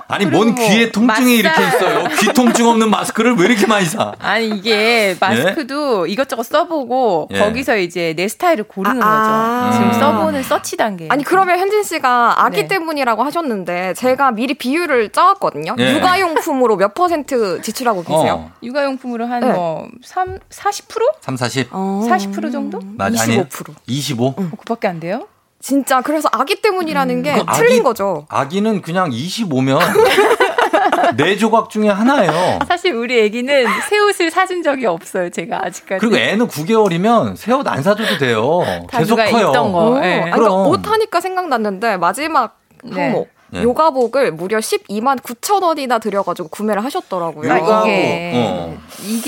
[0.09, 1.77] 아니 그리고 뭔뭐 귀에 통증이 이렇게 마살.
[1.81, 2.05] 있어요?
[2.19, 4.13] 귀 통증 없는 마스크를 왜 이렇게 많이 사?
[4.19, 7.39] 아니 이게 마스크도 이것저것 써보고 예.
[7.39, 9.71] 거기서 이제 내 스타일을 고르는 아.
[9.71, 9.79] 거죠.
[9.79, 10.01] 지금 음.
[10.01, 11.07] 써보는 서치 단계.
[11.11, 12.69] 아니 그러면 현진 씨가 아기 네.
[12.69, 15.77] 때문이라고 하셨는데 제가 미리 비율을 짜왔거든요.
[15.79, 15.95] 예.
[15.95, 18.51] 육아용품으로 몇 퍼센트 지출하고 계세요?
[18.51, 18.53] 어.
[18.63, 19.53] 육아용품으로 한 네.
[19.53, 20.89] 뭐 3, 40%?
[21.21, 21.69] 3, 40?
[21.71, 22.07] 어.
[22.09, 22.81] 40% 정도?
[22.97, 23.45] 맞, 아니에요?
[23.87, 24.35] 25?
[24.35, 25.27] 그밖에 안 돼요?
[25.61, 28.27] 진짜 그래서 아기 때문이라는 게그 아기- 틀린 거죠.
[28.29, 29.79] 아기는 그냥 25면
[31.17, 32.59] 네 조각 중에 하나예요.
[32.69, 35.31] 사실 우리 애기는 새 옷을 사준 적이 없어요.
[35.31, 36.01] 제가 아직까지.
[36.01, 38.61] 그리고 애는 9개월이면 새 옷 안 사줘도 돼요.
[38.91, 39.49] 다 계속 커요.
[39.49, 39.79] 입던 거.
[39.79, 40.21] 어, 예.
[40.21, 40.55] 아니, 그러니까.
[40.69, 43.03] 옷 하니까 생각났는데 마지막 네.
[43.03, 43.63] 항목 네.
[43.63, 47.51] 요가복을 무려 12만 9천 원이나 들여가지고 구매를 하셨더라고요.
[47.53, 48.79] 아, 이게 어.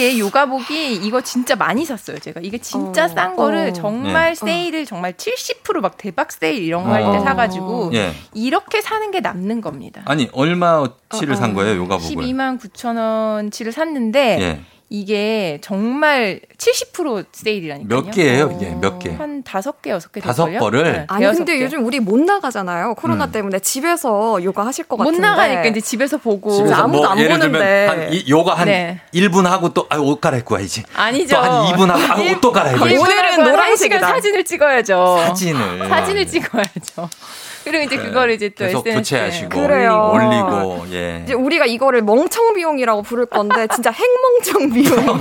[0.01, 2.19] 이게 요가복이 이거 진짜 많이 샀어요.
[2.19, 3.09] 제가 이게 진짜 어.
[3.09, 3.73] 싼 거를 어.
[3.75, 4.35] 정말 네.
[4.35, 7.21] 세일을 정말 70%막 대박 세일 이런 거 할때 어.
[7.21, 8.13] 사가지고 예.
[8.33, 10.01] 이렇게 사는 게 남는 겁니다.
[10.07, 12.17] 아니 얼마치를 산 거예요 요가복을?
[12.17, 14.61] 12만 9천 원치를 샀는데 예.
[14.93, 18.03] 이게 정말 70% 세일이라니까요.
[18.03, 19.11] 몇 개예요 이게 몇 개?
[19.11, 20.51] 한 다섯 개 여섯 개 다섯?
[20.59, 20.83] 거를?
[20.83, 21.65] 네, 아니 근데 개.
[21.65, 22.95] 요즘 우리 못 나가잖아요.
[22.97, 23.31] 코로나 음.
[23.33, 27.19] 때문에 집에서 요가 하실 것 못 같은데 나가니까 이제 집에서 보고 집에서 아무도 뭐 안
[27.21, 27.59] 예를 보는데.
[27.59, 29.01] 들면 한 이, 요가 한 네.
[29.15, 30.83] 1분 하고 또 아, 옷 갈아입고 와야지.
[30.95, 31.37] 아니죠.
[31.37, 32.99] 또 한 2분 하고 아, 옷또 갈아입고 와야지.
[32.99, 33.97] 오늘은 노란색이다.
[33.99, 35.19] 시간 사진을 찍어야죠.
[35.27, 35.89] 사진을.
[35.89, 37.09] 사진을 찍어야죠.
[37.65, 38.03] 그리고 이제 네.
[38.03, 40.11] 그거를 이제 또 계속 SNS에 부채하시고 그래요.
[40.15, 41.21] 올리고 예.
[41.25, 45.19] 이제 우리가 이거를 멍청 비용이라고 부를 건데 진짜 핵멍청 비용.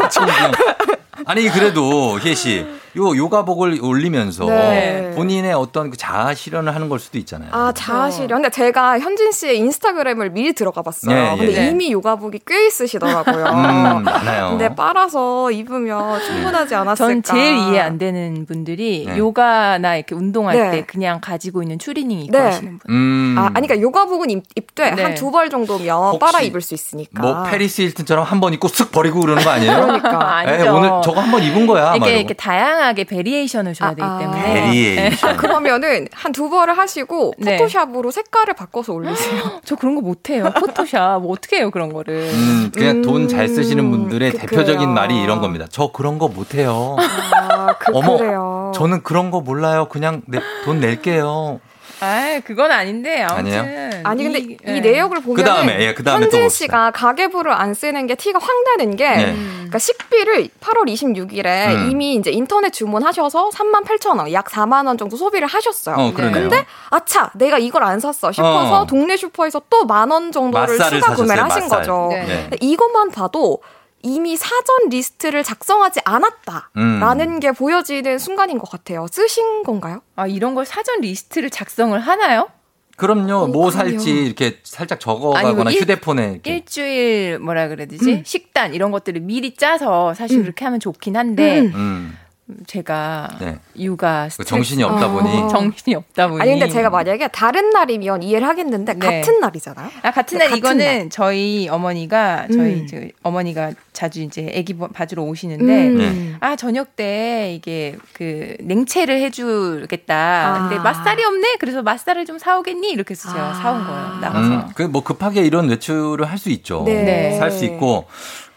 [1.25, 2.65] 아니 그래도 희애 씨,
[2.97, 5.11] 요 요가복을 올리면서 네.
[5.15, 7.49] 본인의 어떤 그 자아 실현을 하는 걸 수도 있잖아요.
[7.53, 8.41] 아, 자아 실현.
[8.41, 11.15] 근데 제가 현진 씨의 인스타그램을 미리 들어가 봤어요.
[11.15, 11.37] 예, 예.
[11.37, 11.67] 근데 네.
[11.69, 13.45] 이미 요가복이 꽤 있으시더라고요.
[13.45, 14.49] 음, 많아요.
[14.49, 16.95] 근데 빨아서 입으면 충분하지 않았을까.
[16.95, 19.17] 전 제일 이해 안 되는 분들이 네.
[19.17, 20.71] 요가나 이렇게 운동할 네.
[20.71, 22.43] 때 그냥 가지고 있는 추리닝 입고 네.
[22.43, 22.91] 하시는 분.
[22.95, 23.35] 음.
[23.37, 25.03] 아, 아니, 그러니까 요가복은 입, 입되 네.
[25.03, 27.21] 한두 벌 정도면 빨아 입을 수 있으니까.
[27.21, 29.81] 뭐 패리스 힐튼처럼 한 번 입고 쓱 버리고 그러는 거 아니에요?
[29.81, 30.43] 그러니까.
[30.45, 30.73] 에, 아니죠.
[30.75, 31.85] 오늘 저거 한번 입은 거야.
[31.85, 32.17] 막 이렇게.
[32.19, 34.53] 이렇게 다양하게 variation을 줘야 되기 때문에.
[34.53, 35.29] variation.
[35.31, 37.57] 아, 그러면은 한두 벌을 하시고 네.
[37.57, 39.59] 포토샵으로 색깔을 바꿔서 올리세요.
[39.65, 40.51] 저 그런 거 못해요.
[40.55, 41.21] 포토샵.
[41.21, 42.29] 뭐 어떻게 해요, 그런 거를.
[42.31, 44.93] 음, 그냥 돈잘 쓰시는 분들의 그- 대표적인 그래요.
[44.93, 45.65] 말이 이런 겁니다.
[45.69, 46.95] 저 그런 거 못해요.
[47.33, 48.71] 아, 그, 어머, 그래요.
[48.75, 49.87] 저는 그런 거 몰라요.
[49.89, 51.59] 그냥 내, 돈 낼게요.
[52.01, 53.89] 아, 그건 아닌데 아무튼 아니에요?
[54.03, 54.79] 아니 근데 이, 이, 예.
[54.79, 56.49] 내역을 보면 그다음에, 예, 그다음에 또 현진.
[56.49, 59.35] 씨가 가계부를 안 쓰는 게 티가 확 나는 게 네.
[59.55, 61.89] 그러니까 식비를 8월 26일에 음.
[61.91, 65.95] 이미 이제 인터넷 주문하셔서 3만 8천 원, 약 4만 원 정도 소비를 하셨어요.
[65.97, 66.49] 어, 그러네요.
[66.49, 68.85] 근데 아차, 내가 이걸 안 샀어 싶어서 어.
[68.85, 71.79] 동네 슈퍼에서 또 만 원 정도를 추가 구매를 하신 맛살.
[71.79, 72.07] 거죠.
[72.11, 72.25] 네.
[72.49, 73.59] 근데 이것만 봐도
[74.01, 77.39] 이미 사전 리스트를 작성하지 않았다라는 음.
[77.39, 79.07] 게 보여지는 순간인 것 같아요.
[79.11, 80.01] 쓰신 건가요?
[80.15, 82.49] 아, 이런 걸 사전 리스트를 작성을 하나요?
[82.95, 83.47] 그럼요.
[83.47, 83.71] 뭐 그럼요.
[83.71, 86.55] 살지 이렇게 살짝 아니고 적어가거나 일- 휴대폰에 이렇게.
[86.55, 88.23] 일주일 뭐라 그래야 되지?
[88.25, 92.17] 식단 이런 것들을 미리 짜서 사실 그렇게 하면 좋긴 한데 음.
[92.65, 93.59] 제가 네.
[93.77, 95.49] 육아 그 스트레스 정신이 없다 보니.
[95.49, 98.99] 정신이 없다 보니 아니 근데 제가 만약에 다른 날이면 이해를 하겠는데 네.
[98.99, 99.89] 같은 날이잖아요.
[100.01, 101.09] 아, 같은 네, 날 같은 이거는 날.
[101.09, 102.83] 저희 어머니가 저희 음.
[102.83, 105.97] 이제 어머니가 자주 이제 아기 봐- 봐주러 오시는데 음.
[105.97, 106.35] 네.
[106.39, 110.15] 아 저녁 때 이게 그 냉채를 해주겠다.
[110.15, 110.59] 아.
[110.69, 111.57] 근데 맛살이 없네.
[111.59, 112.89] 그래서 맛살을 좀 사오겠니?
[112.89, 114.17] 이렇게 해서 제가 사온 거예요.
[114.21, 114.47] 나가서.
[114.49, 116.83] 음, 그뭐 급하게 이런 외출을 할 수 있죠.
[116.85, 117.37] 네.
[117.37, 118.05] 살수 있고.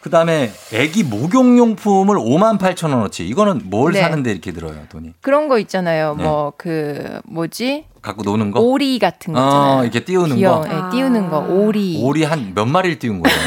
[0.02, 3.24] 그 다음에 애기 목욕 용품을 5만 8천 원어치.
[3.26, 4.00] 이거는 뭘 네.
[4.00, 5.12] 사는데 이렇게 들어요, 돈이?
[5.20, 6.16] 그런 거 있잖아요.
[6.18, 6.24] 네.
[6.24, 7.84] 뭐그 뭐지?
[8.02, 8.58] 갖고 노는 거?
[8.60, 9.40] 오리 같은 거.
[9.40, 10.62] 어, 이렇게 띄우는 귀여워.
[10.62, 10.66] 거?
[10.66, 11.38] 네, 띄우는 거.
[11.48, 12.00] 오리.
[12.02, 13.38] 오리 한 몇 마리를 띄운 거예요?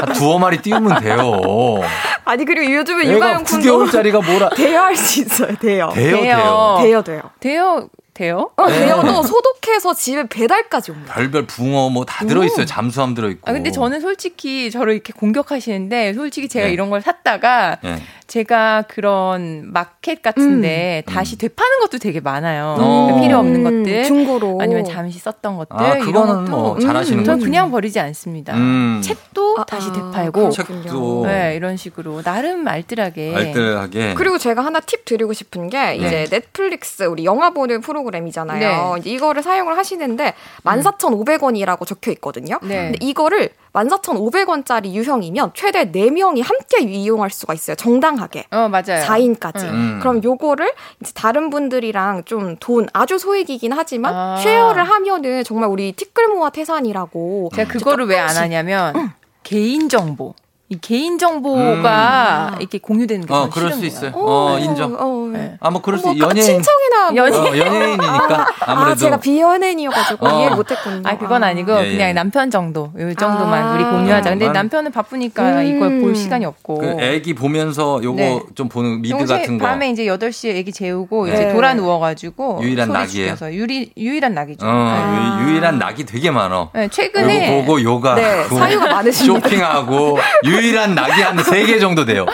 [0.00, 1.32] 한 두어 마리 띄우면 돼요.
[2.24, 4.50] 아니 그리고 요즘은 애가 육아용품도 9개월짜리가 뭐라.
[4.50, 5.56] 대여할 수 있어요.
[5.56, 5.88] 대여.
[5.88, 6.76] 돼요, 돼요.
[6.80, 7.22] 대여 돼요.
[7.40, 8.50] 대여 돼요?
[8.56, 8.78] 어, 네.
[8.86, 11.14] 대여도 소독해서 집에 배달까지 옵니다.
[11.14, 12.62] 별별 붕어 뭐 다 들어있어요.
[12.62, 12.66] 오.
[12.66, 13.50] 잠수함 들어있고.
[13.50, 16.72] 아 근데 저는 솔직히 저를 이렇게 공격하시는데 솔직히 제가 네.
[16.72, 17.96] 이런 걸 샀다가 예.
[18.26, 21.12] 제가 그런 마켓 같은데 음.
[21.12, 22.76] 다시 되파는 것도 되게 많아요.
[22.78, 23.04] 어.
[23.06, 24.58] 그러니까 필요 없는 음, 것들 중고로.
[24.62, 27.44] 아니면 잠시 썼던 것들 아, 이런 그거는 것도 뭐 잘하시는 전 거죠.
[27.44, 28.54] 그냥 버리지 않습니다.
[28.54, 29.00] 음.
[29.02, 34.14] 책도 다시 되팔고 책도 네, 이런 식으로 나름 알뜰하게 알뜰하게.
[34.14, 38.58] 그리고 제가 하나 팁 드리고 싶은 게 이제 넷플릭스 우리 영화 보는 프로 그램이잖아요.
[38.94, 39.00] 네.
[39.00, 40.34] 이제 이거를 사용을 하시는데
[40.64, 42.58] 14,500원이라고 적혀 있거든요.
[42.62, 42.92] 네.
[42.92, 47.74] 근데 이거를 14,500원짜리 유형이면 최대 4명이 함께 이용할 수가 있어요.
[47.76, 48.44] 정당하게.
[48.50, 49.04] 어 맞아요.
[49.04, 49.64] 4인까지.
[49.64, 49.98] 음.
[50.00, 54.36] 그럼 요거를 이제 다른 분들이랑 좀 돈 아주 소액이긴 하지만 아.
[54.36, 60.34] 쉐어를 하면은 정말 우리 티끌 모아 태산이라고 제가 그거를 왜 안 하냐면 개인 정보.
[60.70, 63.86] 이 개인 정보가 이렇게 공유되는 게 어, 그럴 수 거예요.
[63.86, 64.12] 있어요.
[64.14, 65.32] 어, 인정.
[65.34, 65.56] 네.
[65.60, 66.42] 아, 뭐 그럴 수뭐있 연예인.
[66.46, 67.34] 친척이나 연예인.
[67.44, 68.92] 어, 연예인 이니까 아무래도.
[68.92, 70.38] 아, 제가 비연예인이어가지고 어.
[70.40, 71.02] 이해를 못했군요.
[71.04, 71.96] 아 그건 아니고 예, 예.
[71.96, 73.74] 그냥 남편 정도 요 정도만 아.
[73.74, 74.30] 우리 공유하자.
[74.30, 75.66] 근데 만- 남편은 바쁘니까 음.
[75.66, 76.78] 이걸 볼 시간이 없고.
[76.78, 78.40] 그 애기 보면서 요거 네.
[78.54, 79.66] 좀 보는 미드 같은 거.
[79.66, 81.34] 밤에 이제 8 시에 애기 재우고 네.
[81.34, 83.34] 이제 돌아 누워가지고 유일한 낙이에요?
[83.52, 84.64] 유리, 유일한 낙이죠.
[84.66, 86.70] 어, 유, 유일한 낙이 되게 많어.
[86.72, 89.48] 네, 최근에 요거 보고 요가 네, 사유가 많으십니다.
[89.48, 90.18] 쇼핑하고
[90.54, 92.26] 유일한 낙이 한세개 정도 돼요.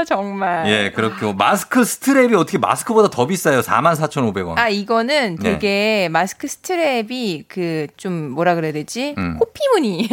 [0.00, 0.66] 아 정말.
[0.66, 3.60] 예, 그렇고 마스크 스트랩이 어떻게 마스크보다 더 비싸요?
[3.60, 4.56] 44,500원.
[4.58, 5.52] 아 이거는 네.
[5.52, 9.14] 되게 마스크 스트랩이 그 좀 뭐라 그래야 되지?
[9.18, 9.38] 음.
[9.40, 10.08] 호피무늬.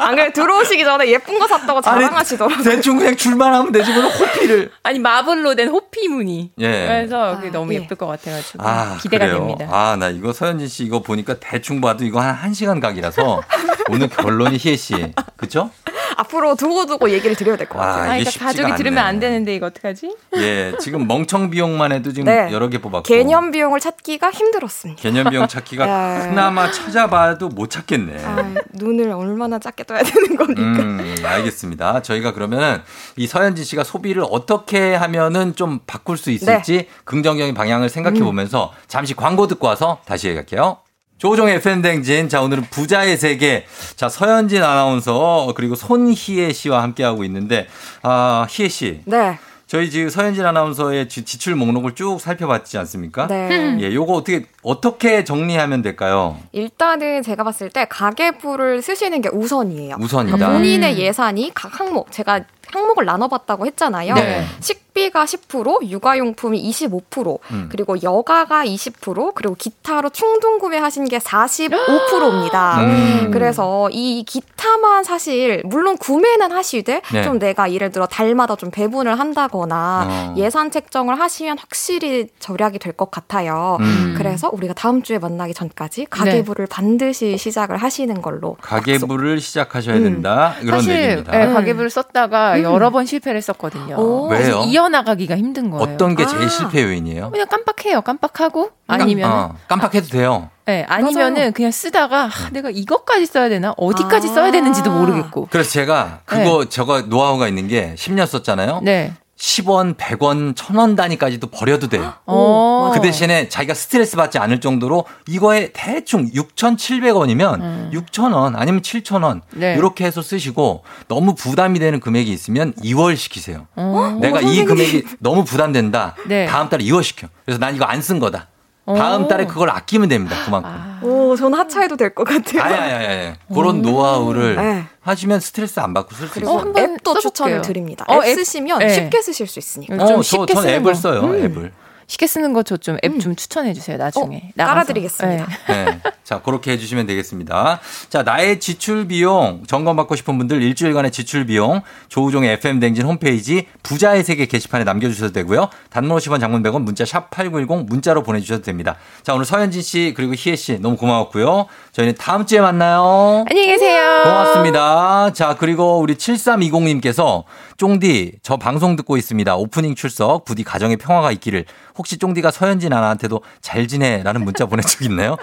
[0.00, 2.62] 안 그래 들어오시기 전에 예쁜 거 샀다고 자랑하시더라고요.
[2.62, 4.70] 대충 그냥 줄만 하면 되지 뭐 호피를.
[4.82, 6.52] 아니 마블로 된 호피무늬.
[6.60, 6.86] 예.
[6.86, 7.78] 그래서 그게 너무 예.
[7.78, 9.38] 예쁠 것 같아가지고 아, 기대가 그래요?
[9.38, 9.66] 됩니다.
[9.70, 13.42] 아, 나 이거 서현진 씨 이거 보니까 대충 봐도 이거 한 1시간 각이라서
[13.90, 14.94] 오늘 결론이 희애 씨.
[15.36, 15.70] 그쵸?
[16.16, 18.10] 앞으로 두고두고 얘기를 드려야 될것 아, 같아요.
[18.11, 19.08] 아, 이게 그러니까 가족이 들으면 않네.
[19.08, 20.16] 안 되는데 이거 어떡하지?
[20.36, 22.48] 예, 지금 멍청 비용만 해도 지금 네.
[22.52, 23.02] 여러 개 뽑았고.
[23.04, 25.00] 개념 비용을 찾기가 힘들었습니다.
[25.02, 25.86] 개념 비용 찾기가
[26.22, 26.28] 네.
[26.28, 28.24] 그나마 찾아봐도 못 찾겠네.
[28.24, 30.60] 아, 눈을 얼마나 작게 떠야 되는 겁니까?
[30.82, 32.02] 음, 알겠습니다.
[32.02, 32.80] 저희가 그러면은
[33.16, 36.88] 이 서현진 씨가 소비를 어떻게 하면은 좀 바꿀 수 있을지 네.
[37.04, 38.24] 긍정적인 방향을 생각해 음.
[38.24, 40.78] 보면서 잠시 광고 듣고 와서 다시 얘기할게요.
[41.22, 42.28] 조종의 FM댕진.
[42.28, 43.64] 자, 오늘은 부자의 세계.
[43.94, 47.68] 자, 서현진 아나운서, 그리고 손희애 씨와 함께하고 있는데,
[48.02, 49.02] 아, 희애 씨.
[49.04, 49.38] 네.
[49.68, 53.28] 저희 지금 서현진 아나운서의 지- 지출 목록을 쭉 살펴봤지 않습니까?
[53.28, 53.78] 네.
[53.80, 56.38] 예, 요거 어떻게, 어떻게 정리하면 될까요?
[56.50, 59.98] 일단은 제가 봤을 때 가계부를 쓰시는 게 우선이에요.
[60.00, 60.36] 우선이다.
[60.36, 60.98] 그러니까 본인의 음.
[60.98, 62.40] 예산이 각 항목, 제가
[62.72, 64.14] 항목을 나눠봤다고 했잖아요.
[64.14, 64.44] 네.
[64.60, 67.68] 식 비가 10%, 육아용품이 25%, 음.
[67.70, 72.80] 그리고 여가가 20%, 그리고 기타로 충동 구매하신 게 45%입니다.
[72.84, 73.30] 음.
[73.32, 77.22] 그래서 이 기타만 사실 물론 구매는 하시되 네.
[77.22, 80.34] 좀 내가 예를 들어 달마다 좀 배분을 한다거나 어.
[80.36, 83.78] 예산 책정을 하시면 확실히 절약이 될 것 같아요.
[83.80, 84.14] 음.
[84.18, 90.02] 그래서 우리가 다음 주에 만나기 전까지 가계부를 반드시 시작을 하시는 걸로 가계부를 시작하셔야 음.
[90.02, 90.54] 된다.
[90.60, 91.40] 이런 사실 얘기입니다.
[91.40, 92.62] 예, 가계부를 썼다가 음.
[92.64, 93.96] 여러 번 실패를 했었거든요.
[93.96, 94.28] 오.
[94.28, 94.64] 왜요?
[94.82, 95.82] 이어나가기가 힘든 거예요.
[95.82, 96.48] 어떤 게 제일 아.
[96.48, 97.30] 실패 요인이에요?
[97.30, 98.02] 그냥 깜빡해요.
[98.02, 100.50] 깜빡하고 아니면 어, 깜빡해도 돼요.
[100.66, 101.50] 네, 아니면은 맞아요.
[101.52, 105.48] 그냥 쓰다가 아, 내가 이것까지 써야 되나 어디까지 써야 되는지도 모르겠고.
[105.50, 108.80] 그래서 제가 그거 저거 노하우가 있는 게 10년 썼잖아요.
[108.82, 109.12] 네.
[109.52, 112.14] 10원, 100원, 1000원 단위까지도 버려도 돼요.
[112.26, 112.92] 어.
[112.94, 119.74] 그 대신에 자기가 스트레스 받지 않을 정도로 이거에 대충 6,700원이면 6,000원 아니면 7,000원 네.
[119.74, 123.66] 이렇게 해서 쓰시고 너무 부담이 되는 금액이 있으면 2월 시키세요.
[123.74, 124.16] 어.
[124.20, 124.64] 내가 어, 이.
[124.64, 126.14] 금액이 너무 부담된다.
[126.28, 126.46] 네.
[126.46, 127.26] 다음 달에 2월 시켜.
[127.44, 128.48] 그래서 난 이거 안 쓴 거다.
[128.84, 129.28] 다음 어.
[129.28, 130.34] 달에 그걸 아끼면 됩니다.
[130.44, 130.98] 그만큼.
[131.02, 132.62] 오, 저는 하차해도 될 것 같아요.
[132.62, 133.34] 아니, 아니, 아니.
[133.54, 134.84] 그런 노하우를 네.
[135.00, 136.72] 하시면 스트레스 안 받고 쓸 수 있어요.
[136.76, 138.04] 앱도 추천을 드립니다.
[138.08, 138.34] 어, 앱 앱.
[138.38, 138.88] 쓰시면 네.
[138.90, 139.94] 쉽게 쓰실 수 있으니까.
[140.02, 141.44] 어, 저, 전 앱을 써요, 음.
[141.44, 141.72] 앱을.
[142.12, 144.52] 쉽게 쓰는 거 저 좀앱좀 추천해 주세요 나중에.
[144.58, 144.64] 어.
[144.64, 145.46] 깔아드리겠습니다.
[145.68, 145.84] 네.
[145.84, 146.00] 네.
[146.24, 147.80] 자, 그렇게 해주시면 되겠습니다.
[148.08, 153.66] 자, 나의 지출 비용 점검 받고 싶은 분들 일주일간의 지출 비용 조우종의 FM 댕진 홈페이지
[153.82, 155.68] 부자의 세계 게시판에 남겨주셔도 되고요.
[155.90, 158.96] 단문 50원 장문 100원 문자 샵 8910 문자로 보내주셔도 됩니다.
[159.22, 161.66] 자, 오늘 서현진 씨 그리고 희애 씨 너무 고마웠고요.
[161.92, 163.44] 저희는 다음 주에 만나요.
[163.50, 164.20] 안녕히 계세요.
[164.22, 165.32] 고맙습니다.
[165.32, 167.44] 자, 그리고 우리 7320님께서
[167.82, 169.56] 쫑디, 저 방송 듣고 있습니다.
[169.56, 171.64] 오프닝 출석, 부디 가정에 평화가 있기를.
[171.98, 174.22] 혹시 쫑디가 서현진 아나한테도 잘 지내?
[174.22, 175.36] 라는 문자 보낸 적 있나요?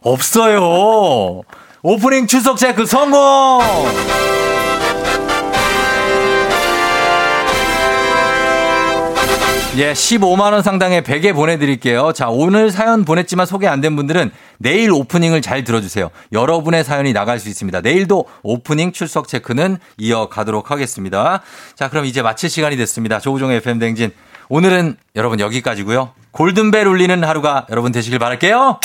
[0.00, 1.40] 없어요.
[1.82, 3.60] 오프닝 출석 체크 성공!
[9.76, 12.12] 예, 15만원 상당의 베개 보내드릴게요.
[12.12, 16.10] 자, 오늘 사연 보냈지만 소개 안 된 분들은 내일 오프닝을 잘 들어주세요.
[16.32, 17.80] 여러분의 사연이 나갈 수 있습니다.
[17.80, 21.40] 내일도 오프닝 출석 체크는 이어가도록 하겠습니다.
[21.76, 23.20] 자, 그럼 이제 마칠 시간이 됐습니다.
[23.20, 24.10] 조우종의 FM댕진.
[24.48, 28.80] 오늘은 여러분 여기까지고요 골든벨 울리는 하루가 여러분 되시길 바랄게요.